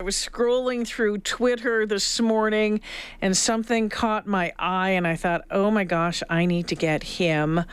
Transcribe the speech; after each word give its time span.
I 0.00 0.04
was 0.04 0.14
scrolling 0.14 0.86
through 0.86 1.18
Twitter 1.18 1.84
this 1.84 2.20
morning 2.20 2.82
and 3.20 3.36
something 3.36 3.88
caught 3.88 4.28
my 4.28 4.52
eye, 4.56 4.90
and 4.90 5.04
I 5.08 5.16
thought, 5.16 5.42
oh 5.50 5.72
my 5.72 5.82
gosh, 5.82 6.22
I 6.30 6.46
need 6.46 6.68
to 6.68 6.76
get 6.76 7.02
him 7.02 7.64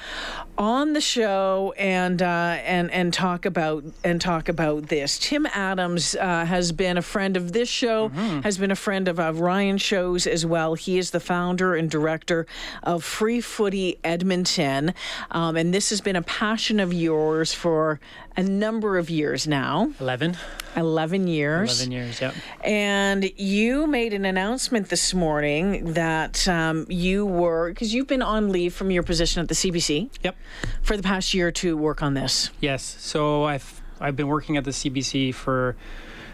on 0.57 0.93
the 0.93 1.01
show 1.01 1.75
and 1.77 2.23
uh, 2.23 2.57
and 2.63 2.89
and 2.89 3.13
talk 3.13 3.45
about 3.45 3.83
and 4.03 4.19
talk 4.19 4.49
about 4.49 4.87
this. 4.87 5.19
Tim 5.19 5.45
Adams 5.53 6.15
uh, 6.15 6.45
has 6.45 6.71
been 6.71 6.97
a 6.97 7.03
friend 7.03 7.37
of 7.37 7.51
this 7.51 7.69
show, 7.69 8.09
mm-hmm. 8.09 8.39
has 8.39 8.57
been 8.57 8.71
a 8.71 8.75
friend 8.75 9.07
of 9.07 9.19
uh, 9.19 9.31
Ryan 9.31 9.77
shows 9.77 10.25
as 10.25 10.47
well. 10.47 10.73
He 10.73 10.97
is 10.97 11.11
the 11.11 11.19
founder 11.19 11.75
and 11.75 11.91
director 11.91 12.47
of 12.81 13.03
Free 13.03 13.39
Footy 13.39 13.99
Edmonton, 14.03 14.95
um, 15.29 15.55
and 15.55 15.71
this 15.71 15.91
has 15.91 16.01
been 16.01 16.15
a 16.15 16.23
passion 16.23 16.79
of 16.79 16.91
yours 16.91 17.53
for 17.53 17.99
a 18.37 18.43
number 18.43 18.97
of 18.97 19.09
years 19.09 19.47
now. 19.47 19.91
11. 19.99 20.37
11 20.75 21.27
years. 21.27 21.79
11 21.81 21.91
years, 21.91 22.21
yep. 22.21 22.35
And 22.63 23.31
you 23.37 23.87
made 23.87 24.13
an 24.13 24.25
announcement 24.25 24.89
this 24.89 25.13
morning 25.13 25.93
that 25.93 26.47
um, 26.47 26.85
you 26.89 27.25
were, 27.25 27.69
because 27.69 27.93
you've 27.93 28.07
been 28.07 28.21
on 28.21 28.49
leave 28.49 28.73
from 28.73 28.91
your 28.91 29.03
position 29.03 29.41
at 29.41 29.47
the 29.47 29.55
CBC. 29.55 30.09
Yep. 30.23 30.35
For 30.81 30.97
the 30.97 31.03
past 31.03 31.33
year 31.33 31.51
to 31.51 31.77
work 31.77 32.01
on 32.01 32.13
this. 32.13 32.49
Yes. 32.59 32.97
So 32.99 33.45
I've, 33.45 33.81
I've 33.99 34.15
been 34.15 34.27
working 34.27 34.57
at 34.57 34.65
the 34.65 34.71
CBC 34.71 35.33
for 35.33 35.75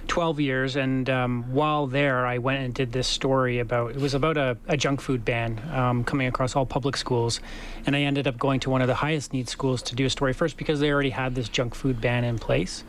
12 0.08 0.40
years. 0.40 0.76
And 0.76 1.10
um, 1.10 1.54
while 1.54 1.88
there, 1.88 2.26
I 2.26 2.38
went 2.38 2.64
and 2.64 2.74
did 2.74 2.92
this 2.92 3.08
story 3.08 3.60
about 3.60 3.92
it 3.92 3.98
was 3.98 4.14
about 4.14 4.38
a, 4.38 4.58
a 4.68 4.78
junk 4.78 5.02
food 5.02 5.24
ban 5.24 5.62
um, 5.72 6.04
coming 6.04 6.28
across 6.28 6.56
all 6.56 6.66
public 6.66 6.98
schools. 6.98 7.40
And 7.86 7.96
I 7.96 8.02
ended 8.02 8.28
up 8.28 8.38
going 8.38 8.60
to 8.62 8.70
one 8.70 8.82
of 8.82 8.88
the 8.88 8.96
highest 8.96 9.34
need 9.34 9.50
schools 9.50 9.82
to 9.84 9.96
do 9.96 10.06
a 10.06 10.10
story 10.10 10.34
first 10.34 10.58
because 10.58 10.80
they 10.80 10.92
already 10.92 11.10
had 11.10 11.36
this 11.36 11.50
junk 11.50 11.76
food 11.76 12.02
ban 12.02 12.24
in 12.24 12.40
place. 12.40 12.84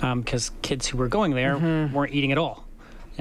Because 0.00 0.50
um, 0.50 0.56
kids 0.62 0.86
who 0.86 0.98
were 0.98 1.08
going 1.08 1.32
there 1.32 1.56
mm-hmm. 1.56 1.94
weren't 1.94 2.14
eating 2.14 2.32
at 2.32 2.38
all. 2.38 2.64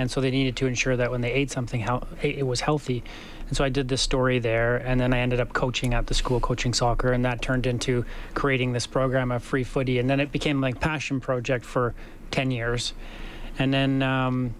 And 0.02 0.10
so 0.10 0.20
they 0.20 0.32
needed 0.32 0.56
to 0.58 0.66
ensure 0.66 0.98
that 0.98 1.12
when 1.12 1.22
they 1.22 1.32
ate 1.32 1.52
something, 1.52 1.80
how 1.80 2.08
it 2.24 2.46
was 2.46 2.60
healthy. 2.60 3.04
And 3.48 3.56
so 3.56 3.64
I 3.64 3.70
did 3.70 3.88
this 3.88 4.02
story 4.02 4.40
there, 4.40 4.78
and 4.78 5.00
then 5.00 5.14
I 5.14 5.20
ended 5.20 5.40
up 5.40 5.54
coaching 5.54 5.94
at 5.94 6.08
the 6.08 6.16
school, 6.16 6.40
coaching 6.40 6.74
soccer, 6.74 7.12
and 7.12 7.24
that 7.24 7.42
turned 7.42 7.68
into 7.68 8.04
creating 8.34 8.74
this 8.74 8.88
program 8.88 9.32
of 9.32 9.44
free 9.44 9.64
footy, 9.64 10.00
and 10.00 10.10
then 10.10 10.20
it 10.20 10.32
became 10.32 10.60
like 10.60 10.80
passion 10.80 11.20
project 11.20 11.64
for 11.66 11.94
10 12.32 12.50
years. 12.50 12.94
And 13.60 13.72
then 13.72 14.02
um, 14.02 14.56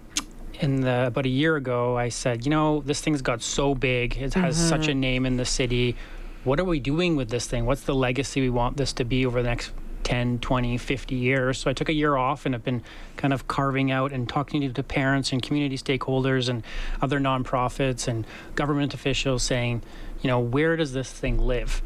in 0.60 0.82
the 0.82 1.06
about 1.08 1.26
a 1.26 1.30
year 1.30 1.56
ago, 1.56 1.96
I 1.96 2.08
said, 2.08 2.46
you 2.46 2.50
know, 2.50 2.82
this 2.82 3.00
thing's 3.00 3.22
got 3.22 3.42
so 3.42 3.74
big. 3.74 4.16
It 4.16 4.34
has 4.34 4.56
mm-hmm. 4.56 4.68
such 4.68 4.86
a 4.86 4.94
name 4.94 5.26
in 5.26 5.38
the 5.38 5.44
city. 5.44 5.96
What 6.44 6.60
are 6.60 6.64
we 6.64 6.78
doing 6.78 7.16
with 7.16 7.30
this 7.30 7.46
thing? 7.46 7.66
What's 7.66 7.82
the 7.82 7.94
legacy 7.94 8.40
we 8.40 8.50
want 8.50 8.76
this 8.76 8.92
to 8.94 9.04
be 9.04 9.26
over 9.26 9.42
the 9.42 9.48
next 9.48 9.72
10, 10.04 10.38
20, 10.38 10.78
50 10.78 11.14
years. 11.14 11.58
So 11.58 11.70
I 11.70 11.72
took 11.72 11.88
a 11.88 11.92
year 11.92 12.16
off 12.16 12.46
and 12.46 12.54
have 12.54 12.64
been 12.64 12.82
kind 13.16 13.32
of 13.32 13.48
carving 13.48 13.90
out 13.90 14.12
and 14.12 14.28
talking 14.28 14.72
to 14.72 14.82
parents 14.82 15.32
and 15.32 15.42
community 15.42 15.76
stakeholders 15.76 16.48
and 16.48 16.64
other 17.00 17.20
nonprofits 17.20 18.08
and 18.08 18.26
government 18.54 18.94
officials 18.94 19.42
saying, 19.42 19.82
you 20.20 20.28
know, 20.28 20.40
where 20.40 20.76
does 20.76 20.92
this 20.92 21.10
thing 21.10 21.38
live? 21.38 21.82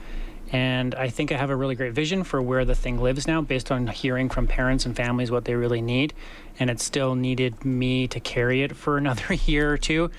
And 0.52 0.94
I 0.94 1.08
think 1.08 1.32
I 1.32 1.36
have 1.36 1.50
a 1.50 1.56
really 1.56 1.74
great 1.74 1.92
vision 1.92 2.22
for 2.22 2.40
where 2.40 2.64
the 2.64 2.74
thing 2.74 3.00
lives 3.00 3.26
now 3.26 3.40
based 3.40 3.72
on 3.72 3.88
hearing 3.88 4.28
from 4.28 4.46
parents 4.46 4.86
and 4.86 4.94
families 4.94 5.30
what 5.30 5.44
they 5.44 5.54
really 5.54 5.80
need. 5.80 6.14
And 6.58 6.70
it 6.70 6.80
still 6.80 7.14
needed 7.14 7.64
me 7.64 8.06
to 8.08 8.20
carry 8.20 8.62
it 8.62 8.76
for 8.76 8.96
another 8.98 9.34
year 9.34 9.72
or 9.72 9.78
two. 9.78 10.10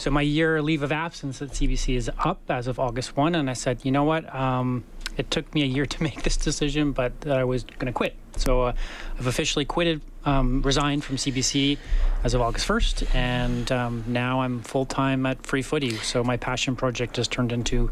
So 0.00 0.10
my 0.10 0.22
year 0.22 0.62
leave 0.62 0.82
of 0.82 0.92
absence 0.92 1.42
at 1.42 1.50
CBC 1.50 1.94
is 1.94 2.10
up 2.18 2.40
as 2.48 2.68
of 2.68 2.78
August 2.78 3.18
1. 3.18 3.34
And 3.34 3.50
I 3.50 3.52
said, 3.52 3.84
you 3.84 3.92
know 3.92 4.04
what? 4.04 4.34
Um, 4.34 4.84
it 5.18 5.30
took 5.30 5.54
me 5.54 5.62
a 5.62 5.66
year 5.66 5.84
to 5.84 6.02
make 6.08 6.22
this 6.22 6.38
decision, 6.38 6.92
but 6.92 7.20
that 7.20 7.36
I 7.36 7.44
was 7.44 7.64
going 7.64 7.86
to 7.86 7.92
quit. 7.92 8.16
So 8.36 8.62
uh, 8.62 8.72
I've 9.18 9.26
officially 9.26 9.66
quitted, 9.66 10.00
um, 10.24 10.62
resigned 10.62 11.04
from 11.04 11.16
CBC 11.16 11.76
as 12.24 12.32
of 12.32 12.40
August 12.40 12.66
1st, 12.66 13.14
and 13.14 13.70
um, 13.70 14.04
now 14.06 14.40
I'm 14.40 14.62
full 14.62 14.86
time 14.86 15.26
at 15.26 15.44
Free 15.44 15.60
Footy. 15.60 15.96
So 15.96 16.24
my 16.24 16.38
passion 16.38 16.76
project 16.76 17.18
has 17.18 17.28
turned 17.28 17.52
into 17.52 17.90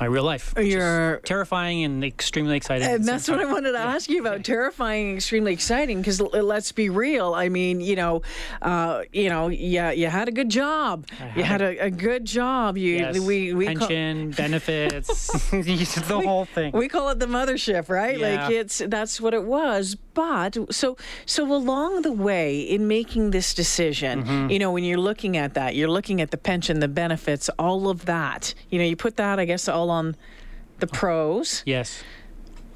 my 0.00 0.06
real 0.06 0.24
life. 0.24 0.54
You're 0.56 1.18
terrifying 1.24 1.84
and 1.84 2.04
extremely 2.04 2.56
exciting. 2.56 2.88
And 2.88 3.04
that's 3.04 3.28
what 3.28 3.40
I 3.40 3.44
wanted 3.44 3.72
to 3.72 3.78
yeah. 3.78 3.94
ask 3.94 4.08
you 4.08 4.20
about. 4.20 4.44
Terrifying, 4.44 5.16
extremely 5.16 5.52
exciting. 5.52 5.98
Because 5.98 6.20
let's 6.20 6.72
be 6.72 6.88
real. 6.88 7.34
I 7.34 7.48
mean, 7.48 7.80
you 7.80 7.96
know, 7.96 8.22
uh, 8.62 9.02
you 9.12 9.28
know, 9.28 9.48
yeah, 9.48 9.90
you 9.90 10.06
had 10.06 10.28
a 10.28 10.32
good 10.32 10.48
job. 10.48 11.08
Had 11.10 11.36
you 11.36 11.42
had 11.42 11.62
a, 11.62 11.86
a, 11.86 11.90
good 11.90 12.24
job. 12.24 12.76
You, 12.76 12.96
yes. 12.96 13.18
we, 13.18 13.52
we 13.54 13.66
pension 13.66 14.32
call, 14.32 14.36
benefits, 14.44 15.26
the 15.50 16.22
whole 16.24 16.44
thing. 16.44 16.72
We 16.72 16.88
call 16.88 17.08
it 17.10 17.18
the 17.18 17.26
mothership, 17.26 17.88
right? 17.88 18.18
Yeah. 18.18 18.46
Like 18.46 18.50
it's 18.52 18.78
that's 18.86 19.20
what 19.20 19.34
it 19.34 19.44
was. 19.44 19.96
But 20.14 20.56
so 20.72 20.96
so 21.26 21.52
along 21.52 22.02
the 22.02 22.12
way 22.12 22.60
in 22.60 22.88
making 22.88 23.30
this 23.30 23.54
decision, 23.54 24.24
mm-hmm. 24.24 24.50
you 24.50 24.58
know, 24.58 24.72
when 24.72 24.84
you're 24.84 24.98
looking 24.98 25.36
at 25.36 25.54
that, 25.54 25.74
you're 25.74 25.90
looking 25.90 26.20
at 26.20 26.30
the 26.30 26.36
pension, 26.36 26.80
the 26.80 26.88
benefits, 26.88 27.48
all 27.58 27.88
of 27.88 28.04
that. 28.06 28.54
You 28.70 28.78
know, 28.78 28.84
you 28.84 28.96
put 28.96 29.16
that, 29.16 29.38
I 29.38 29.44
guess, 29.44 29.68
all 29.68 29.87
on 29.90 30.16
the 30.78 30.86
pros. 30.86 31.62
Yes. 31.66 32.02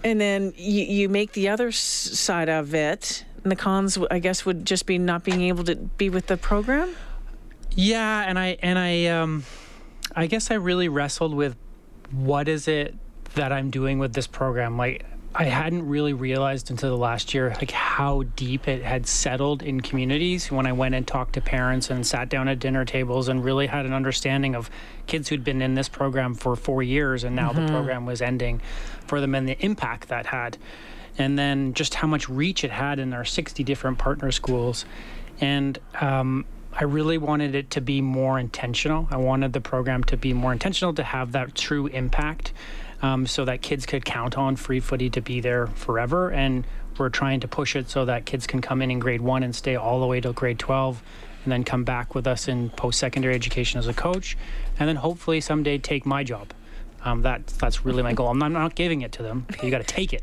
And 0.04 0.20
then 0.20 0.52
you, 0.56 0.82
you 0.84 1.08
make 1.08 1.32
the 1.32 1.48
other 1.48 1.70
side 1.72 2.48
of 2.48 2.74
it. 2.74 3.24
And 3.42 3.50
the 3.50 3.56
cons, 3.56 3.98
I 4.10 4.18
guess, 4.18 4.44
would 4.44 4.64
just 4.64 4.86
be 4.86 4.98
not 4.98 5.24
being 5.24 5.42
able 5.42 5.64
to 5.64 5.76
be 5.76 6.10
with 6.10 6.26
the 6.26 6.36
program. 6.36 6.94
Yeah, 7.74 8.24
and 8.26 8.38
I 8.38 8.58
and 8.62 8.78
I 8.78 9.06
um, 9.06 9.44
I 10.14 10.26
guess 10.26 10.50
I 10.50 10.54
really 10.54 10.88
wrestled 10.88 11.34
with 11.34 11.56
what 12.10 12.48
is 12.48 12.68
it 12.68 12.94
that 13.34 13.52
I'm 13.52 13.70
doing 13.70 13.98
with 13.98 14.12
this 14.12 14.26
program. 14.26 14.76
Like 14.76 15.06
I 15.34 15.44
hadn't 15.44 15.88
really 15.88 16.12
realized 16.12 16.70
until 16.70 16.90
the 16.90 16.96
last 16.96 17.32
year 17.32 17.54
like 17.56 17.70
how 17.70 18.24
deep 18.36 18.68
it 18.68 18.82
had 18.82 19.06
settled 19.06 19.62
in 19.62 19.80
communities 19.80 20.50
when 20.50 20.66
I 20.66 20.72
went 20.72 20.94
and 20.94 21.06
talked 21.06 21.34
to 21.34 21.40
parents 21.40 21.88
and 21.88 22.06
sat 22.06 22.28
down 22.28 22.48
at 22.48 22.58
dinner 22.58 22.84
tables 22.84 23.28
and 23.28 23.42
really 23.42 23.66
had 23.66 23.86
an 23.86 23.94
understanding 23.94 24.54
of 24.54 24.68
kids 25.06 25.28
who'd 25.28 25.42
been 25.42 25.62
in 25.62 25.74
this 25.74 25.88
program 25.88 26.34
for 26.34 26.54
4 26.54 26.82
years 26.82 27.24
and 27.24 27.34
now 27.34 27.50
mm-hmm. 27.50 27.66
the 27.66 27.72
program 27.72 28.04
was 28.04 28.20
ending 28.20 28.60
for 29.06 29.20
them 29.20 29.34
and 29.34 29.48
the 29.48 29.56
impact 29.64 30.08
that 30.08 30.26
had 30.26 30.58
and 31.16 31.38
then 31.38 31.72
just 31.72 31.94
how 31.94 32.06
much 32.06 32.28
reach 32.28 32.62
it 32.62 32.70
had 32.70 32.98
in 32.98 33.14
our 33.14 33.24
60 33.24 33.64
different 33.64 33.98
partner 33.98 34.30
schools 34.32 34.84
and 35.40 35.78
um, 36.00 36.44
I 36.74 36.84
really 36.84 37.18
wanted 37.18 37.54
it 37.54 37.70
to 37.70 37.80
be 37.80 38.00
more 38.00 38.38
intentional. 38.38 39.06
I 39.10 39.16
wanted 39.16 39.52
the 39.52 39.60
program 39.60 40.04
to 40.04 40.16
be 40.16 40.32
more 40.32 40.52
intentional 40.52 40.94
to 40.94 41.02
have 41.02 41.32
that 41.32 41.54
true 41.54 41.86
impact 41.86 42.52
um, 43.02 43.26
so 43.26 43.44
that 43.44 43.60
kids 43.60 43.84
could 43.84 44.04
count 44.04 44.38
on 44.38 44.56
free 44.56 44.80
footy 44.80 45.10
to 45.10 45.20
be 45.20 45.40
there 45.40 45.66
forever. 45.66 46.30
And 46.30 46.64
we're 46.98 47.08
trying 47.08 47.40
to 47.40 47.48
push 47.48 47.74
it 47.76 47.90
so 47.90 48.04
that 48.04 48.24
kids 48.24 48.46
can 48.46 48.60
come 48.60 48.80
in 48.80 48.90
in 48.90 48.98
grade 48.98 49.20
one 49.20 49.42
and 49.42 49.54
stay 49.54 49.76
all 49.76 50.00
the 50.00 50.06
way 50.06 50.20
till 50.20 50.32
grade 50.32 50.58
12 50.58 51.02
and 51.44 51.52
then 51.52 51.64
come 51.64 51.84
back 51.84 52.14
with 52.14 52.26
us 52.26 52.48
in 52.48 52.70
post 52.70 52.98
secondary 52.98 53.34
education 53.34 53.78
as 53.78 53.88
a 53.88 53.94
coach. 53.94 54.36
And 54.78 54.88
then 54.88 54.96
hopefully 54.96 55.40
someday 55.40 55.78
take 55.78 56.06
my 56.06 56.22
job. 56.22 56.52
Um, 57.04 57.22
that 57.22 57.46
that's 57.46 57.84
really 57.84 58.02
my 58.02 58.12
goal. 58.12 58.28
I'm 58.28 58.38
not, 58.38 58.46
I'm 58.46 58.52
not 58.52 58.74
giving 58.74 59.02
it 59.02 59.12
to 59.12 59.22
them. 59.22 59.46
You 59.62 59.70
got 59.70 59.78
to 59.78 59.84
take 59.84 60.12
it. 60.12 60.22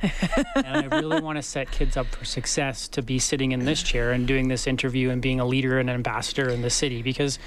and 0.56 0.66
I 0.66 0.86
really 0.98 1.22
want 1.22 1.38
to 1.38 1.42
set 1.42 1.72
kids 1.72 1.98
up 1.98 2.08
for 2.08 2.24
success 2.24 2.88
to 2.90 3.02
be 3.02 3.20
sitting 3.20 3.52
in 3.52 3.66
this 3.66 3.84
chair 3.84 4.12
and 4.12 4.26
doing 4.26 4.48
this 4.48 4.66
interview 4.66 5.10
and 5.10 5.22
being 5.22 5.40
a 5.40 5.46
leader 5.46 5.80
and 5.80 5.90
an 5.90 5.96
ambassador 5.96 6.50
in 6.50 6.62
the 6.62 6.70
city 6.70 7.02
because 7.02 7.38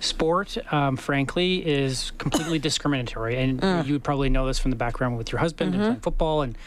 sport, 0.00 0.58
um, 0.72 0.96
frankly, 0.96 1.66
is 1.66 2.12
completely 2.18 2.58
discriminatory. 2.58 3.36
And 3.38 3.60
mm. 3.60 3.86
you 3.86 3.94
would 3.94 4.04
probably 4.04 4.28
know 4.28 4.46
this 4.46 4.58
from 4.58 4.70
the 4.70 4.76
background 4.76 5.16
with 5.16 5.32
your 5.32 5.38
husband 5.38 5.72
mm-hmm. 5.72 5.82
and 5.82 6.02
football. 6.02 6.42
And 6.42 6.58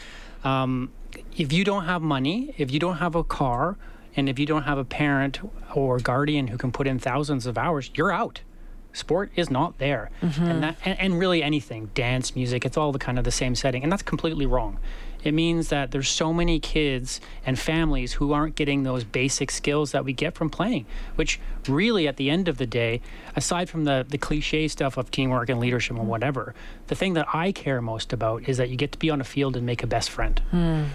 um, 0.42 0.90
if 1.36 1.52
you 1.52 1.64
don't 1.64 1.84
have 1.84 2.02
money, 2.02 2.54
if 2.58 2.72
you 2.72 2.80
don't 2.80 2.96
have 2.96 3.14
a 3.14 3.22
car, 3.22 3.76
and 4.16 4.28
if 4.28 4.38
you 4.40 4.46
don't 4.46 4.64
have 4.64 4.78
a 4.78 4.84
parent 4.84 5.38
or 5.74 5.98
guardian 6.00 6.48
who 6.48 6.58
can 6.58 6.72
put 6.72 6.88
in 6.88 6.98
thousands 6.98 7.46
of 7.46 7.56
hours, 7.56 7.90
you're 7.94 8.10
out 8.10 8.40
sport 8.92 9.30
is 9.36 9.50
not 9.50 9.78
there. 9.78 10.10
Mm-hmm. 10.22 10.44
and, 10.44 10.62
that, 10.62 10.76
and, 10.84 10.98
and 10.98 11.18
really 11.18 11.42
anything 11.42 11.90
dance 11.94 12.34
music 12.34 12.64
it's 12.64 12.76
all 12.76 12.92
the 12.92 12.98
kind 12.98 13.18
of 13.18 13.24
the 13.24 13.30
same 13.30 13.54
setting. 13.54 13.82
And 13.82 13.92
that's 13.92 14.02
completely 14.02 14.46
wrong 14.46 14.78
it 15.24 15.32
means 15.32 15.68
that 15.68 15.90
there's 15.90 16.08
so 16.08 16.32
many 16.32 16.60
kids 16.60 17.20
and 17.44 17.58
families 17.58 18.14
who 18.14 18.32
aren't 18.32 18.54
getting 18.54 18.82
those 18.82 19.04
basic 19.04 19.50
skills 19.50 19.92
that 19.92 20.04
we 20.04 20.12
get 20.12 20.34
from 20.34 20.48
playing, 20.48 20.86
which 21.16 21.40
really 21.68 22.06
at 22.06 22.16
the 22.16 22.30
end 22.30 22.48
of 22.48 22.58
the 22.58 22.66
day, 22.66 23.00
aside 23.34 23.68
from 23.68 23.84
the, 23.84 24.06
the 24.08 24.18
cliche 24.18 24.68
stuff 24.68 24.96
of 24.96 25.10
teamwork 25.10 25.48
and 25.48 25.60
leadership 25.60 25.96
and 25.96 26.08
whatever, 26.08 26.54
the 26.86 26.94
thing 26.94 27.14
that 27.14 27.26
I 27.34 27.52
care 27.52 27.82
most 27.82 28.12
about 28.12 28.48
is 28.48 28.56
that 28.58 28.70
you 28.70 28.76
get 28.76 28.92
to 28.92 28.98
be 28.98 29.10
on 29.10 29.20
a 29.20 29.24
field 29.24 29.56
and 29.56 29.66
make 29.66 29.82
a 29.82 29.86
best 29.86 30.10
friend. 30.10 30.40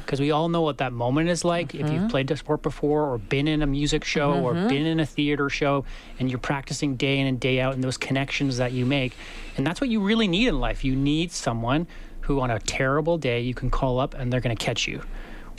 Because 0.06 0.19
hmm. 0.19 0.24
we 0.24 0.31
all 0.31 0.50
know 0.50 0.62
what 0.62 0.77
that 0.77 0.94
moment 0.94 1.30
is 1.30 1.44
like 1.44 1.69
mm-hmm. 1.69 1.86
if 1.86 1.92
you've 1.92 2.01
mm-hmm. 2.01 2.09
played 2.09 2.27
the 2.27 2.38
sport 2.38 2.62
before 2.62 3.12
or 3.12 3.18
been 3.18 3.47
in 3.47 3.62
a 3.62 3.68
music 3.68 4.03
show 4.03 4.33
mm-hmm. 4.33 4.45
or 4.45 4.53
been 4.68 4.86
in 4.86 5.00
a 5.00 5.06
theater 5.06 5.50
show 5.50 5.86
and 6.19 6.30
you're 6.30 6.39
practicing 6.39 6.95
day 6.95 7.19
in 7.19 7.27
and 7.27 7.39
day 7.39 7.59
out 7.59 7.74
and 7.74 7.83
those 7.83 7.97
connections 7.97 8.57
that 8.57 8.71
you 8.71 8.86
make. 8.86 9.15
And 9.57 9.68
that's 9.68 9.81
what 9.81 9.89
you 9.89 10.01
really 10.01 10.27
need 10.27 10.47
in 10.47 10.59
life. 10.59 10.83
You 10.83 10.95
need 10.95 11.31
someone 11.31 11.88
who 12.23 12.41
on 12.41 12.51
a 12.51 12.59
terrible 12.59 13.17
day 13.17 13.39
you 13.41 13.53
can 13.53 13.69
call 13.69 13.99
up 13.99 14.13
and 14.13 14.31
they're 14.31 14.41
going 14.41 14.55
to 14.55 14.65
catch 14.65 14.87
you 14.87 15.01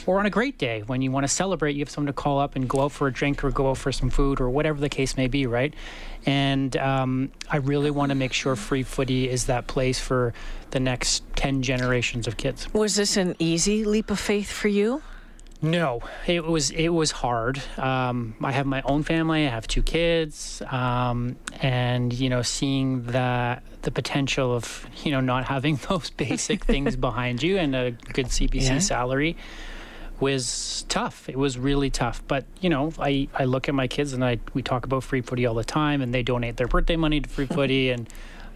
or 0.05 0.19
on 0.19 0.25
a 0.25 0.29
great 0.29 0.57
day 0.57 0.83
when 0.85 1.01
you 1.01 1.11
want 1.11 1.23
to 1.23 1.27
celebrate, 1.27 1.73
you 1.73 1.79
have 1.79 1.89
someone 1.89 2.07
to 2.07 2.13
call 2.13 2.39
up 2.39 2.55
and 2.55 2.69
go 2.69 2.81
out 2.81 2.91
for 2.91 3.07
a 3.07 3.13
drink 3.13 3.43
or 3.43 3.51
go 3.51 3.71
out 3.71 3.77
for 3.77 3.91
some 3.91 4.09
food 4.09 4.39
or 4.39 4.49
whatever 4.49 4.79
the 4.79 4.89
case 4.89 5.17
may 5.17 5.27
be, 5.27 5.47
right? 5.47 5.73
And 6.25 6.75
um, 6.77 7.31
I 7.49 7.57
really 7.57 7.91
want 7.91 8.09
to 8.09 8.15
make 8.15 8.33
sure 8.33 8.55
free 8.55 8.83
footy 8.83 9.29
is 9.29 9.45
that 9.45 9.67
place 9.67 9.99
for 9.99 10.33
the 10.71 10.79
next 10.79 11.23
10 11.35 11.61
generations 11.63 12.27
of 12.27 12.37
kids. 12.37 12.71
Was 12.73 12.95
this 12.95 13.17
an 13.17 13.35
easy 13.39 13.83
leap 13.83 14.11
of 14.11 14.19
faith 14.19 14.51
for 14.51 14.67
you? 14.67 15.01
No, 15.65 16.01
it 16.27 16.45
was 16.45 16.69
it 16.69 16.89
was 16.89 17.09
hard. 17.09 17.59
Um, 17.77 18.35
I 18.41 18.51
have 18.51 18.67
my 18.67 18.83
own 18.83 19.01
family. 19.01 19.47
I 19.47 19.49
have 19.49 19.67
two 19.67 19.81
kids, 19.81 20.61
um, 20.69 21.37
and 21.59 22.13
you 22.13 22.29
know, 22.29 22.43
seeing 22.43 23.03
that 23.07 23.63
the 23.81 23.89
potential 23.89 24.53
of 24.53 24.85
you 25.03 25.11
know 25.11 25.21
not 25.21 25.45
having 25.45 25.75
those 25.89 26.11
basic 26.11 26.63
things 26.65 26.95
behind 26.95 27.41
you 27.41 27.57
and 27.57 27.75
a 27.75 27.91
good 27.91 28.27
CBC 28.27 28.67
yeah. 28.67 28.79
salary 28.79 29.37
was 30.19 30.85
tough. 30.87 31.27
It 31.27 31.37
was 31.37 31.57
really 31.57 31.89
tough. 31.89 32.21
But 32.27 32.45
you 32.61 32.69
know, 32.69 32.93
I, 32.99 33.27
I 33.33 33.45
look 33.45 33.67
at 33.67 33.73
my 33.73 33.87
kids 33.87 34.13
and 34.13 34.23
I 34.23 34.37
we 34.53 34.61
talk 34.61 34.85
about 34.85 35.03
free 35.03 35.21
footy 35.21 35.47
all 35.47 35.55
the 35.55 35.63
time, 35.63 36.01
and 36.01 36.13
they 36.13 36.21
donate 36.21 36.57
their 36.57 36.67
birthday 36.67 36.95
money 36.95 37.21
to 37.21 37.29
free 37.29 37.45
footy, 37.57 37.89
and 37.89 38.07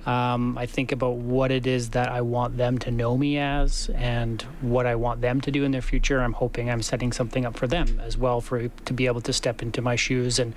um, 0.09 0.57
I 0.57 0.65
think 0.65 0.91
about 0.91 1.17
what 1.17 1.51
it 1.51 1.67
is 1.67 1.91
that 1.91 2.09
I 2.09 2.21
want 2.21 2.57
them 2.57 2.79
to 2.79 2.89
know 2.89 3.15
me 3.15 3.37
as, 3.37 3.89
and 3.93 4.41
what 4.59 4.87
I 4.87 4.95
want 4.95 5.21
them 5.21 5.39
to 5.41 5.51
do 5.51 5.63
in 5.63 5.71
their 5.71 5.83
future. 5.83 6.19
I'm 6.21 6.33
hoping 6.33 6.67
I'm 6.67 6.81
setting 6.81 7.11
something 7.11 7.45
up 7.45 7.55
for 7.55 7.67
them 7.67 8.01
as 8.03 8.17
well, 8.17 8.41
for 8.41 8.69
to 8.69 8.93
be 8.93 9.05
able 9.05 9.21
to 9.21 9.33
step 9.33 9.61
into 9.61 9.83
my 9.83 9.95
shoes 9.95 10.39
and 10.39 10.55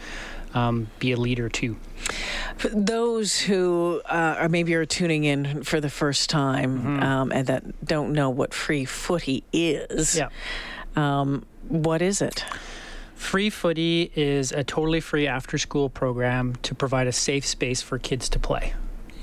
um, 0.54 0.88
be 1.00 1.12
a 1.12 1.18
leader 1.18 1.50
too. 1.50 1.76
For 2.56 2.68
those 2.68 3.40
who 3.40 4.00
uh, 4.06 4.36
are 4.38 4.48
maybe 4.48 4.74
are 4.74 4.86
tuning 4.86 5.24
in 5.24 5.64
for 5.64 5.82
the 5.82 5.90
first 5.90 6.30
time 6.30 6.78
mm-hmm. 6.78 7.02
um, 7.02 7.32
and 7.32 7.46
that 7.48 7.84
don't 7.84 8.14
know 8.14 8.30
what 8.30 8.54
free 8.54 8.86
footy 8.86 9.44
is. 9.52 10.16
Yeah. 10.16 10.30
Um, 10.96 11.44
what 11.68 12.00
is 12.00 12.22
it? 12.22 12.42
Free 13.14 13.50
Footy 13.50 14.10
is 14.16 14.50
a 14.50 14.64
totally 14.64 15.00
free 15.00 15.28
after 15.28 15.56
school 15.56 15.88
program 15.88 16.56
to 16.62 16.74
provide 16.74 17.06
a 17.06 17.12
safe 17.12 17.46
space 17.46 17.80
for 17.80 17.98
kids 17.98 18.28
to 18.30 18.38
play. 18.40 18.74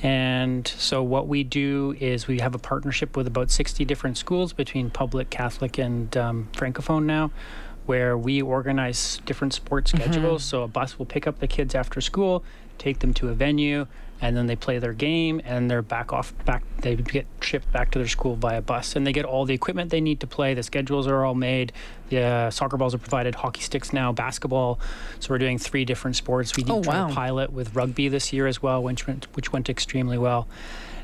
And 0.01 0.65
so, 0.65 1.03
what 1.03 1.27
we 1.27 1.43
do 1.43 1.95
is 1.99 2.27
we 2.27 2.39
have 2.39 2.55
a 2.55 2.59
partnership 2.59 3.17
with 3.17 3.27
about 3.27 3.51
60 3.51 3.83
different 3.83 4.17
schools 4.17 4.53
between 4.53 4.89
public, 4.89 5.29
Catholic, 5.29 5.77
and 5.77 6.15
um, 6.15 6.47
Francophone 6.53 7.03
now, 7.03 7.31
where 7.85 8.17
we 8.17 8.41
organize 8.41 9.19
different 9.25 9.53
sports 9.53 9.91
mm-hmm. 9.91 10.03
schedules. 10.03 10.43
So, 10.45 10.63
a 10.63 10.69
bus 10.69 10.97
will 10.97 11.05
pick 11.05 11.27
up 11.27 11.39
the 11.39 11.47
kids 11.47 11.75
after 11.75 11.99
school, 11.99 12.45
take 12.77 12.99
them 12.99 13.13
to 13.15 13.27
a 13.27 13.33
venue, 13.33 13.87
and 14.21 14.35
then 14.35 14.47
they 14.47 14.55
play 14.55 14.79
their 14.79 14.93
game 14.93 15.41
and 15.45 15.69
they're 15.69 15.81
back 15.81 16.11
off 16.11 16.33
back 16.45 16.63
they 16.81 16.95
get 16.95 17.25
shipped 17.41 17.71
back 17.71 17.91
to 17.91 17.99
their 17.99 18.07
school 18.07 18.35
via 18.35 18.61
bus 18.61 18.95
and 18.95 19.05
they 19.07 19.13
get 19.13 19.25
all 19.25 19.45
the 19.45 19.53
equipment 19.53 19.91
they 19.91 20.01
need 20.01 20.19
to 20.19 20.27
play. 20.27 20.53
The 20.53 20.63
schedules 20.63 21.07
are 21.07 21.23
all 21.25 21.35
made. 21.35 21.71
The 22.09 22.21
uh, 22.21 22.49
soccer 22.49 22.77
balls 22.77 22.93
are 22.93 22.99
provided 22.99 23.35
hockey 23.35 23.61
sticks 23.61 23.93
now 23.93 24.11
basketball. 24.11 24.79
So 25.19 25.33
we're 25.33 25.37
doing 25.37 25.57
three 25.57 25.85
different 25.85 26.15
sports. 26.15 26.55
We 26.55 26.63
oh, 26.67 26.81
wow. 26.83 27.09
a 27.09 27.13
pilot 27.13 27.51
with 27.51 27.75
rugby 27.75 28.07
this 28.09 28.33
year 28.33 28.47
as 28.47 28.61
well 28.61 28.83
which 28.83 29.07
went, 29.07 29.27
which 29.35 29.53
went 29.53 29.69
extremely 29.69 30.17
well. 30.17 30.47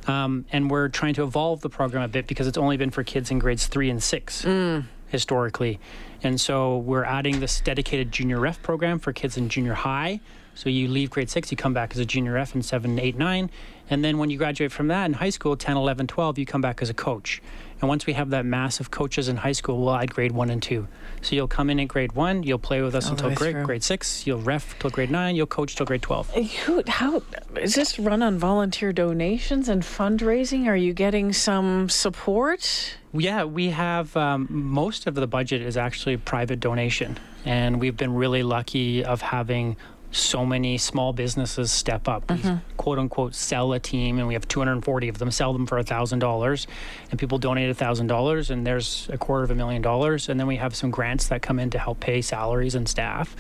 Um, 0.08 0.46
and 0.52 0.70
we're 0.70 0.90
trying 0.90 1.16
to 1.16 1.24
evolve 1.24 1.62
the 1.62 1.70
program 1.70 2.04
a 2.04 2.08
bit 2.08 2.28
because 2.28 2.48
it's 2.48 2.58
only 2.58 2.78
been 2.78 2.92
for 2.92 3.04
kids 3.04 3.32
in 3.32 3.40
grades 3.40 3.68
three 3.68 3.90
and 3.90 4.04
six 4.04 4.44
mm. 4.44 4.86
historically. 5.08 5.80
And 6.22 6.40
so 6.40 6.78
we're 6.78 7.04
adding 7.04 7.40
this 7.40 7.60
dedicated 7.62 8.12
junior 8.12 8.40
ref 8.40 8.62
program 8.62 9.00
for 9.00 9.14
kids 9.14 9.38
in 9.38 9.50
junior 9.50 9.74
high 9.74 10.20
so 10.56 10.70
you 10.70 10.88
leave 10.88 11.10
grade 11.10 11.30
six, 11.30 11.52
you 11.52 11.58
come 11.58 11.74
back 11.74 11.92
as 11.92 12.00
a 12.00 12.06
junior 12.06 12.38
F 12.38 12.56
in 12.56 12.64
seven, 12.64 12.98
eight, 12.98 13.18
nine. 13.18 13.52
And 13.90 14.04
then 14.04 14.18
when 14.18 14.30
you 14.30 14.38
graduate 14.38 14.72
from 14.72 14.88
that 14.88 15.06
in 15.06 15.14
high 15.14 15.30
school, 15.30 15.56
10, 15.56 15.78
11, 15.78 16.08
12, 16.08 16.40
you 16.40 16.46
come 16.46 16.62
back 16.62 16.82
as 16.82 16.90
a 16.90 16.94
coach. 16.94 17.42
And 17.82 17.90
once 17.90 18.06
we 18.06 18.14
have 18.14 18.30
that 18.30 18.46
mass 18.46 18.80
of 18.80 18.90
coaches 18.90 19.28
in 19.28 19.36
high 19.36 19.52
school, 19.52 19.82
we'll 19.82 19.96
add 19.96 20.14
grade 20.14 20.32
one 20.32 20.50
and 20.50 20.64
two. 20.64 20.88
So 21.22 21.36
you'll 21.36 21.50
come 21.50 21.70
in 21.70 21.80
at 21.80 21.90
grade 21.90 22.14
one, 22.14 22.42
you'll 22.42 22.58
play 22.58 22.82
with 22.82 22.96
us 22.96 23.06
All 23.06 23.12
until 23.12 23.32
grade, 23.36 23.64
grade 23.64 23.84
six, 23.84 24.26
you'll 24.26 24.42
ref 24.42 24.80
till 24.80 24.90
grade 24.90 25.12
nine, 25.12 25.36
you'll 25.36 25.46
coach 25.46 25.76
till 25.76 25.86
grade 25.86 26.02
12. 26.02 26.32
Who, 26.66 26.84
how 26.88 27.22
is 27.60 27.76
this 27.76 28.00
run 28.00 28.24
on 28.24 28.40
volunteer 28.40 28.94
donations 28.94 29.68
and 29.68 29.84
fundraising? 29.84 30.68
Are 30.68 30.76
you 30.76 30.94
getting 30.94 31.34
some 31.34 31.90
support? 31.90 32.98
Yeah, 33.14 33.44
we 33.44 33.70
have 33.70 34.16
um, 34.16 34.48
most 34.50 35.06
of 35.06 35.16
the 35.16 35.28
budget 35.28 35.62
is 35.62 35.78
actually 35.78 36.18
private 36.18 36.62
donation. 36.62 37.18
And 37.44 37.80
we've 37.80 37.96
been 37.96 38.16
really 38.16 38.42
lucky 38.42 39.04
of 39.04 39.22
having 39.22 39.78
so 40.16 40.46
many 40.46 40.78
small 40.78 41.14
businesses 41.14 41.72
step 41.72 42.08
up, 42.08 42.28
mm-hmm. 42.28 42.56
quote 42.78 42.98
unquote, 42.98 43.36
sell 43.36 43.74
a 43.74 43.80
team, 43.80 44.18
and 44.18 44.28
we 44.28 44.34
have 44.34 44.48
240 44.48 45.10
of 45.10 45.18
them, 45.18 45.32
sell 45.32 45.54
them 45.54 45.66
for 45.66 45.82
$1,000, 45.82 46.68
and 47.12 47.20
people 47.20 47.38
donate 47.38 47.76
$1,000, 47.76 48.50
and 48.50 48.66
there's 48.66 49.10
a 49.12 49.18
quarter 49.18 49.44
of 49.44 49.52
a 49.52 49.56
million 49.56 49.82
dollars. 49.82 50.30
And 50.30 50.40
then 50.40 50.48
we 50.48 50.56
have 50.56 50.76
some 50.76 50.92
grants 50.92 51.28
that 51.28 51.42
come 51.42 51.60
in 51.60 51.70
to 51.72 51.80
help 51.80 52.00
pay 52.00 52.22
salaries 52.22 52.76
and 52.76 52.88
staff. 52.88 53.36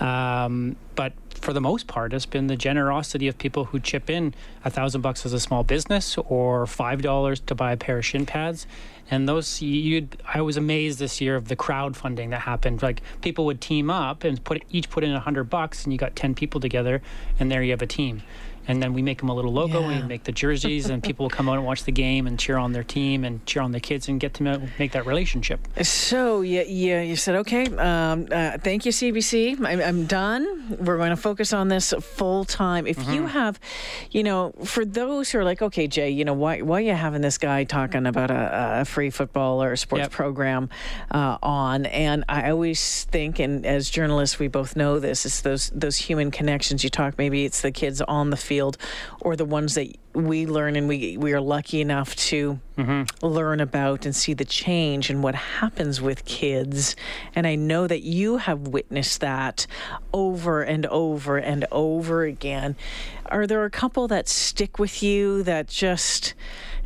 Um, 0.00 0.76
but 0.94 1.12
for 1.42 1.52
the 1.52 1.60
most 1.60 1.88
part, 1.88 2.14
it's 2.14 2.24
been 2.24 2.46
the 2.46 2.56
generosity 2.56 3.26
of 3.28 3.36
people 3.36 3.66
who 3.66 3.80
chip 3.80 4.08
in 4.08 4.32
a 4.64 4.70
thousand 4.70 5.00
bucks 5.00 5.26
as 5.26 5.32
a 5.32 5.40
small 5.40 5.64
business 5.64 6.16
or 6.16 6.66
five 6.66 7.02
dollars 7.02 7.40
to 7.40 7.54
buy 7.54 7.72
a 7.72 7.76
pair 7.76 7.98
of 7.98 8.06
shin 8.06 8.24
pads. 8.24 8.66
And 9.10 9.28
those, 9.28 9.60
you 9.60 10.08
I 10.32 10.40
was 10.40 10.56
amazed 10.56 11.00
this 11.00 11.20
year 11.20 11.36
of 11.36 11.48
the 11.48 11.56
crowdfunding 11.56 12.30
that 12.30 12.42
happened. 12.42 12.82
Like 12.82 13.02
people 13.20 13.44
would 13.46 13.60
team 13.60 13.90
up 13.90 14.24
and 14.24 14.42
put 14.42 14.62
each 14.70 14.88
put 14.88 15.04
in 15.04 15.12
a 15.12 15.20
hundred 15.20 15.44
bucks, 15.44 15.84
and 15.84 15.92
you 15.92 15.98
got 15.98 16.14
ten 16.14 16.34
people 16.34 16.60
together, 16.60 17.02
and 17.38 17.50
there 17.50 17.62
you 17.62 17.72
have 17.72 17.82
a 17.82 17.86
team 17.86 18.22
and 18.68 18.82
then 18.82 18.92
we 18.92 19.02
make 19.02 19.18
them 19.18 19.28
a 19.28 19.34
little 19.34 19.52
logo. 19.52 19.80
Yeah. 19.80 20.00
We 20.00 20.02
make 20.06 20.24
the 20.24 20.32
jerseys, 20.32 20.88
and 20.88 21.02
people 21.02 21.24
will 21.24 21.30
come 21.30 21.48
out 21.48 21.56
and 21.56 21.64
watch 21.64 21.84
the 21.84 21.92
game 21.92 22.26
and 22.26 22.38
cheer 22.38 22.56
on 22.56 22.72
their 22.72 22.84
team 22.84 23.24
and 23.24 23.44
cheer 23.46 23.62
on 23.62 23.72
the 23.72 23.80
kids 23.80 24.08
and 24.08 24.20
get 24.20 24.34
to 24.34 24.70
make 24.78 24.92
that 24.92 25.06
relationship. 25.06 25.60
So 25.82 26.42
yeah, 26.42 26.62
yeah, 26.62 27.02
you 27.02 27.16
said 27.16 27.34
okay. 27.36 27.66
Um, 27.76 28.28
uh, 28.30 28.58
thank 28.58 28.86
you, 28.86 28.92
CBC. 28.92 29.64
I'm, 29.64 29.80
I'm, 29.80 30.06
done. 30.06 30.76
We're 30.80 30.96
going 30.96 31.10
to 31.10 31.16
focus 31.16 31.52
on 31.52 31.68
this 31.68 31.94
full 32.00 32.44
time. 32.44 32.86
If 32.86 32.98
mm-hmm. 32.98 33.12
you 33.12 33.26
have, 33.26 33.58
you 34.10 34.22
know, 34.22 34.52
for 34.64 34.84
those 34.84 35.30
who 35.30 35.38
are 35.38 35.44
like, 35.44 35.62
okay, 35.62 35.86
Jay, 35.86 36.10
you 36.10 36.24
know, 36.24 36.34
why 36.34 36.60
why 36.62 36.78
are 36.78 36.80
you 36.82 36.94
having 36.94 37.22
this 37.22 37.38
guy 37.38 37.64
talking 37.64 38.06
about 38.06 38.30
a, 38.30 38.80
a 38.80 38.84
free 38.84 39.10
football 39.10 39.62
or 39.62 39.72
a 39.72 39.76
sports 39.76 40.02
yep. 40.02 40.10
program 40.10 40.68
uh, 41.10 41.38
on? 41.42 41.86
And 41.86 42.24
I 42.28 42.50
always 42.50 43.04
think, 43.04 43.38
and 43.38 43.64
as 43.66 43.90
journalists, 43.90 44.38
we 44.38 44.48
both 44.48 44.76
know 44.76 44.98
this. 44.98 45.26
It's 45.26 45.40
those 45.40 45.70
those 45.70 45.96
human 45.96 46.30
connections 46.30 46.84
you 46.84 46.90
talk. 46.90 47.18
Maybe 47.18 47.44
it's 47.44 47.62
the 47.62 47.72
kids 47.72 48.00
on 48.02 48.30
the 48.30 48.36
field 48.36 48.51
field 48.52 48.76
or 49.20 49.34
the 49.34 49.46
ones 49.46 49.74
that 49.76 49.88
we 50.12 50.44
learn 50.44 50.76
and 50.76 50.86
we, 50.86 51.16
we 51.16 51.32
are 51.32 51.40
lucky 51.40 51.80
enough 51.80 52.14
to 52.14 52.60
mm-hmm. 52.76 53.26
learn 53.26 53.60
about 53.60 54.04
and 54.04 54.14
see 54.14 54.34
the 54.34 54.44
change 54.44 55.08
and 55.08 55.22
what 55.22 55.34
happens 55.34 56.02
with 56.02 56.26
kids. 56.26 56.94
And 57.34 57.46
I 57.46 57.54
know 57.54 57.86
that 57.86 58.02
you 58.02 58.36
have 58.36 58.68
witnessed 58.68 59.20
that 59.20 59.66
over 60.12 60.60
and 60.62 60.84
over 60.84 61.38
and 61.38 61.64
over 61.72 62.24
again. 62.24 62.76
Are 63.24 63.46
there 63.46 63.64
a 63.64 63.70
couple 63.70 64.06
that 64.08 64.28
stick 64.28 64.78
with 64.78 65.02
you 65.02 65.42
that 65.44 65.68
just 65.68 66.34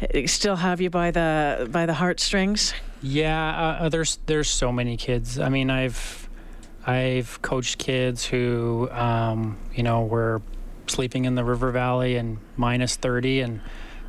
eh, 0.00 0.28
still 0.28 0.56
have 0.56 0.80
you 0.80 0.88
by 0.88 1.10
the 1.10 1.68
by 1.72 1.84
the 1.84 1.94
heartstrings? 1.94 2.74
Yeah, 3.02 3.48
uh, 3.48 3.84
uh 3.84 3.88
there's 3.88 4.20
there's 4.26 4.48
so 4.48 4.70
many 4.70 4.96
kids. 4.96 5.40
I 5.40 5.48
mean, 5.48 5.70
I've 5.70 6.28
I've 6.86 7.42
coached 7.42 7.78
kids 7.78 8.24
who, 8.24 8.88
um, 8.92 9.58
you 9.74 9.82
know, 9.82 10.06
were 10.06 10.40
sleeping 10.90 11.24
in 11.24 11.34
the 11.34 11.44
river 11.44 11.70
valley 11.70 12.16
and 12.16 12.38
minus 12.56 12.96
30 12.96 13.40
and 13.40 13.60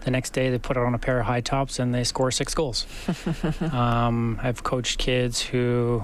the 0.01 0.11
next 0.11 0.31
day 0.31 0.49
they 0.49 0.57
put 0.57 0.77
on 0.77 0.93
a 0.93 0.99
pair 0.99 1.19
of 1.19 1.25
high 1.25 1.41
tops 1.41 1.79
and 1.79 1.93
they 1.93 2.03
score 2.03 2.31
six 2.31 2.53
goals 2.53 2.85
um, 3.71 4.39
i've 4.41 4.63
coached 4.63 4.99
kids 4.99 5.41
who 5.41 6.03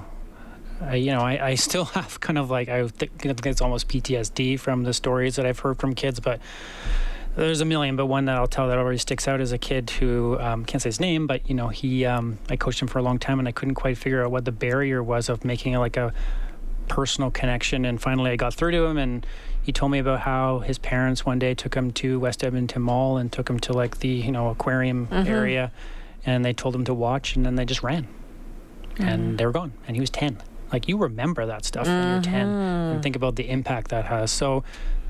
I, 0.80 0.96
you 0.96 1.12
know 1.12 1.20
I, 1.20 1.48
I 1.50 1.54
still 1.54 1.84
have 1.96 2.20
kind 2.20 2.38
of 2.38 2.50
like 2.50 2.68
i 2.68 2.86
think 2.88 3.46
it's 3.46 3.60
almost 3.60 3.88
ptsd 3.88 4.58
from 4.60 4.82
the 4.82 4.92
stories 4.92 5.36
that 5.36 5.46
i've 5.46 5.58
heard 5.58 5.78
from 5.78 5.94
kids 5.94 6.20
but 6.20 6.40
there's 7.36 7.60
a 7.60 7.64
million, 7.64 7.96
but 7.96 8.06
one 8.06 8.26
that 8.26 8.36
I'll 8.36 8.46
tell 8.46 8.68
that 8.68 8.78
already 8.78 8.98
sticks 8.98 9.26
out 9.26 9.40
is 9.40 9.50
a 9.52 9.58
kid 9.58 9.90
who 9.90 10.38
um, 10.38 10.64
can't 10.64 10.80
say 10.80 10.88
his 10.88 11.00
name, 11.00 11.26
but 11.26 11.48
you 11.48 11.54
know 11.54 11.68
he 11.68 12.04
um, 12.04 12.38
I 12.48 12.56
coached 12.56 12.80
him 12.80 12.88
for 12.88 12.98
a 12.98 13.02
long 13.02 13.18
time, 13.18 13.38
and 13.38 13.48
I 13.48 13.52
couldn't 13.52 13.74
quite 13.74 13.98
figure 13.98 14.24
out 14.24 14.30
what 14.30 14.44
the 14.44 14.52
barrier 14.52 15.02
was 15.02 15.28
of 15.28 15.44
making 15.44 15.74
like 15.74 15.96
a 15.96 16.12
personal 16.88 17.30
connection. 17.30 17.84
And 17.84 18.00
finally, 18.00 18.30
I 18.30 18.36
got 18.36 18.54
through 18.54 18.70
to 18.72 18.84
him, 18.84 18.98
and 18.98 19.26
he 19.64 19.72
told 19.72 19.90
me 19.90 19.98
about 19.98 20.20
how 20.20 20.58
his 20.58 20.76
parents 20.76 21.24
one 21.24 21.38
day 21.38 21.54
took 21.54 21.74
him 21.74 21.90
to 21.92 22.20
West 22.20 22.44
Edmonton 22.44 22.82
Mall 22.82 23.16
and 23.16 23.32
took 23.32 23.48
him 23.48 23.58
to 23.60 23.72
like 23.72 24.00
the 24.00 24.08
you 24.08 24.30
know 24.30 24.50
aquarium 24.50 25.06
mm-hmm. 25.06 25.26
area, 25.26 25.72
and 26.26 26.44
they 26.44 26.52
told 26.52 26.74
him 26.74 26.84
to 26.84 26.92
watch, 26.92 27.34
and 27.34 27.46
then 27.46 27.54
they 27.54 27.64
just 27.64 27.82
ran, 27.82 28.04
mm-hmm. 28.04 29.02
and 29.02 29.38
they 29.38 29.46
were 29.46 29.52
gone, 29.52 29.72
and 29.88 29.96
he 29.96 30.00
was 30.00 30.10
ten. 30.10 30.36
Like 30.70 30.86
you 30.86 30.98
remember 30.98 31.46
that 31.46 31.64
stuff 31.64 31.86
mm-hmm. 31.86 31.98
when 31.98 32.12
you're 32.12 32.22
ten, 32.22 32.48
and 32.48 32.92
mm-hmm. 32.92 33.02
think 33.02 33.16
about 33.16 33.36
the 33.36 33.48
impact 33.48 33.88
that 33.88 34.04
has. 34.04 34.30
So 34.30 34.64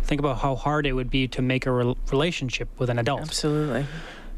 think 0.04 0.20
about 0.20 0.38
how 0.38 0.54
hard 0.54 0.87
it 0.87 0.92
would 0.92 1.11
be 1.11 1.26
to 1.28 1.42
make 1.42 1.66
a 1.66 1.73
re- 1.73 1.96
relationship 2.12 2.68
with 2.78 2.90
an 2.90 3.00
adult. 3.00 3.23
Absolutely. 3.23 3.87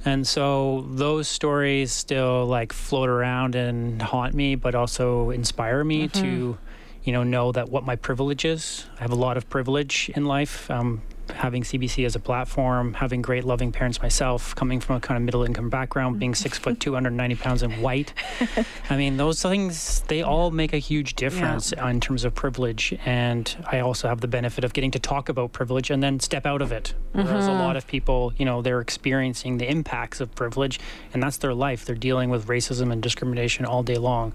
And 0.07 0.27
so 0.27 0.87
those 0.89 1.29
stories 1.29 1.93
still 1.93 2.47
like 2.47 2.73
float 2.73 3.11
around 3.11 3.55
and 3.55 4.01
haunt 4.01 4.35
me, 4.35 4.55
but 4.55 4.75
also 4.75 5.31
inspire 5.31 5.85
me 5.85 6.09
mm-hmm. 6.09 6.23
to 6.23 6.59
you 7.07 7.13
know, 7.13 7.23
know 7.23 7.53
that 7.53 7.71
what 7.71 7.85
my 7.85 7.95
privilege 7.95 8.45
is. 8.45 8.85
I 8.99 9.03
have 9.03 9.13
a 9.13 9.17
lot 9.17 9.37
of 9.37 9.49
privilege 9.49 10.11
in 10.15 10.27
life. 10.27 10.69
Um, 10.71 11.03
having 11.31 11.63
CBC 11.63 12.05
as 12.07 12.15
a 12.15 12.21
platform, 12.21 12.95
having 12.95 13.23
great 13.23 13.45
loving 13.45 13.73
parents 13.73 14.01
myself, 14.01 14.55
coming 14.55 14.81
from 14.81 14.97
a 14.97 15.01
kind 15.01 15.17
of 15.17 15.23
middle 15.23 15.43
income 15.43 15.69
background, 15.69 16.19
being 16.19 16.35
six 16.35 16.59
foot, 16.59 16.81
290 16.81 17.35
pounds 17.37 17.63
and 17.63 17.83
white. 17.83 18.13
I 18.91 18.97
mean, 18.97 19.17
those 19.17 19.43
things, 19.43 20.01
they 20.09 20.23
all 20.23 20.51
make 20.51 20.73
a 20.73 20.79
huge 20.79 21.15
difference 21.15 21.73
yeah. 21.77 21.89
in 21.89 22.01
terms 22.01 22.25
of 22.25 22.35
privilege. 22.35 22.97
And 23.05 23.55
I 23.71 23.81
also 23.81 24.09
have 24.09 24.21
the 24.21 24.29
benefit 24.29 24.65
of 24.65 24.73
getting 24.73 24.91
to 24.93 24.99
talk 24.99 25.29
about 25.29 25.53
privilege 25.53 25.91
and 25.91 26.03
then 26.03 26.21
step 26.21 26.47
out 26.47 26.63
of 26.63 26.73
it. 26.73 26.95
Whereas 27.13 27.45
mm-hmm. 27.45 27.51
a 27.51 27.65
lot 27.65 27.77
of 27.77 27.87
people, 27.87 28.33
you 28.37 28.45
know, 28.45 28.63
they're 28.63 28.81
experiencing 28.81 29.59
the 29.59 29.71
impacts 29.71 30.21
of 30.21 30.35
privilege 30.35 30.81
and 31.13 31.23
that's 31.23 31.39
their 31.39 31.55
life. 31.55 31.85
They're 31.85 31.97
dealing 31.97 32.31
with 32.31 32.47
racism 32.47 32.93
and 32.93 33.03
discrimination 33.03 33.65
all 33.65 33.83
day 33.83 33.97
long 33.97 34.33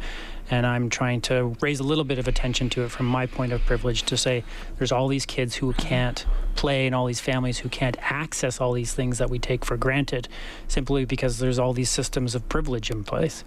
and 0.51 0.67
I'm 0.67 0.89
trying 0.89 1.21
to 1.21 1.55
raise 1.62 1.79
a 1.79 1.83
little 1.83 2.03
bit 2.03 2.19
of 2.19 2.27
attention 2.27 2.69
to 2.71 2.83
it 2.83 2.91
from 2.91 3.05
my 3.05 3.25
point 3.25 3.53
of 3.53 3.65
privilege 3.65 4.03
to 4.03 4.17
say 4.17 4.43
there's 4.77 4.91
all 4.91 5.07
these 5.07 5.25
kids 5.25 5.55
who 5.55 5.74
can't 5.74 6.25
play 6.55 6.80
and 6.85 6.95
all 6.95 7.05
these 7.05 7.19
families 7.19 7.59
who 7.59 7.69
can't 7.69 7.97
access 8.01 8.61
all 8.61 8.73
these 8.73 8.93
things 8.93 9.17
that 9.17 9.29
we 9.29 9.39
take 9.39 9.65
for 9.65 9.77
granted 9.77 10.27
simply 10.67 11.05
because 11.05 11.39
there's 11.39 11.59
all 11.59 11.73
these 11.73 11.89
systems 11.89 12.35
of 12.35 12.47
privilege 12.50 12.91
in 12.91 13.03
place. 13.03 13.43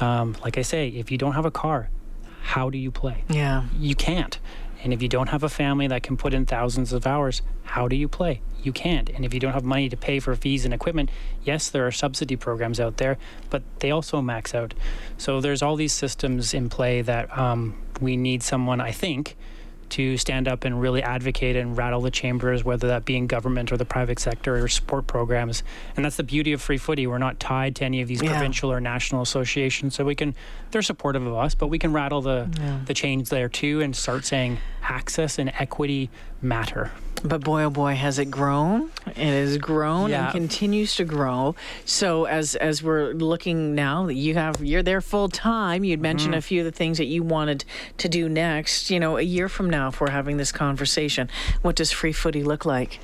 Um, 0.00 0.36
like 0.42 0.58
I 0.58 0.62
say, 0.62 0.88
if 0.88 1.10
you 1.10 1.18
don't 1.18 1.32
have 1.32 1.46
a 1.46 1.50
car, 1.50 1.90
how 2.42 2.70
do 2.70 2.78
you 2.78 2.90
play? 2.90 3.24
Yeah. 3.28 3.64
You 3.78 3.94
can't. 3.94 4.38
And 4.82 4.92
if 4.92 5.02
you 5.02 5.08
don't 5.08 5.28
have 5.28 5.42
a 5.42 5.48
family 5.48 5.88
that 5.88 6.02
can 6.02 6.16
put 6.16 6.32
in 6.32 6.46
thousands 6.46 6.92
of 6.92 7.06
hours, 7.06 7.42
how 7.64 7.88
do 7.88 7.96
you 7.96 8.08
play? 8.08 8.40
You 8.62 8.72
can't. 8.72 9.08
And 9.10 9.24
if 9.24 9.34
you 9.34 9.40
don't 9.40 9.52
have 9.52 9.64
money 9.64 9.88
to 9.88 9.96
pay 9.96 10.20
for 10.20 10.34
fees 10.36 10.64
and 10.64 10.72
equipment, 10.72 11.10
yes, 11.42 11.68
there 11.68 11.86
are 11.86 11.90
subsidy 11.90 12.36
programs 12.36 12.78
out 12.78 12.96
there, 12.98 13.18
but 13.50 13.62
they 13.80 13.90
also 13.90 14.22
max 14.22 14.54
out. 14.54 14.74
So 15.16 15.40
there's 15.40 15.62
all 15.62 15.76
these 15.76 15.92
systems 15.92 16.54
in 16.54 16.68
play 16.68 17.02
that 17.02 17.36
um, 17.36 17.74
we 18.00 18.16
need 18.16 18.42
someone, 18.42 18.80
I 18.80 18.92
think, 18.92 19.36
to 19.90 20.16
stand 20.16 20.48
up 20.48 20.64
and 20.64 20.80
really 20.80 21.02
advocate 21.02 21.56
and 21.56 21.76
rattle 21.76 22.00
the 22.00 22.10
chambers, 22.10 22.64
whether 22.64 22.88
that 22.88 23.04
be 23.04 23.16
in 23.16 23.26
government 23.26 23.72
or 23.72 23.76
the 23.76 23.84
private 23.84 24.18
sector 24.18 24.56
or 24.56 24.68
support 24.68 25.06
programs. 25.06 25.62
And 25.96 26.04
that's 26.04 26.16
the 26.16 26.22
beauty 26.22 26.52
of 26.52 26.60
free 26.60 26.78
footy. 26.78 27.06
We're 27.06 27.18
not 27.18 27.40
tied 27.40 27.76
to 27.76 27.84
any 27.84 28.00
of 28.00 28.08
these 28.08 28.22
yeah. 28.22 28.30
provincial 28.30 28.72
or 28.72 28.80
national 28.80 29.22
associations, 29.22 29.94
so 29.94 30.04
we 30.04 30.14
can. 30.14 30.34
They're 30.70 30.82
supportive 30.82 31.26
of 31.26 31.34
us, 31.34 31.54
but 31.54 31.68
we 31.68 31.78
can 31.78 31.92
rattle 31.92 32.20
the 32.20 32.48
yeah. 32.58 32.80
the 32.84 32.94
chains 32.94 33.30
there 33.30 33.48
too 33.48 33.80
and 33.80 33.94
start 33.94 34.24
saying 34.24 34.58
access 34.82 35.38
and 35.38 35.52
equity 35.58 36.10
matter. 36.40 36.90
But 37.24 37.42
boy, 37.42 37.64
oh 37.64 37.70
boy, 37.70 37.94
has 37.94 38.18
it 38.18 38.30
grown! 38.30 38.90
It 39.06 39.16
has 39.16 39.58
grown 39.58 40.10
yeah. 40.10 40.24
and 40.24 40.32
continues 40.32 40.94
to 40.96 41.04
grow. 41.04 41.56
So 41.84 42.26
as 42.26 42.54
as 42.54 42.82
we're 42.82 43.12
looking 43.12 43.74
now, 43.74 44.06
you 44.08 44.34
have 44.34 44.62
you're 44.62 44.84
there 44.84 45.00
full 45.00 45.28
time. 45.28 45.82
You'd 45.84 46.00
mentioned 46.00 46.32
mm-hmm. 46.32 46.38
a 46.38 46.42
few 46.42 46.60
of 46.60 46.64
the 46.66 46.72
things 46.72 46.98
that 46.98 47.06
you 47.06 47.22
wanted 47.22 47.64
to 47.98 48.08
do 48.08 48.28
next. 48.28 48.90
You 48.90 49.00
know, 49.00 49.16
a 49.16 49.22
year 49.22 49.48
from 49.48 49.68
now, 49.68 49.77
if 49.86 50.00
we're 50.00 50.10
having 50.10 50.36
this 50.36 50.50
conversation, 50.50 51.30
what 51.62 51.76
does 51.76 51.92
free 51.92 52.12
footy 52.12 52.42
look 52.42 52.64
like? 52.64 52.98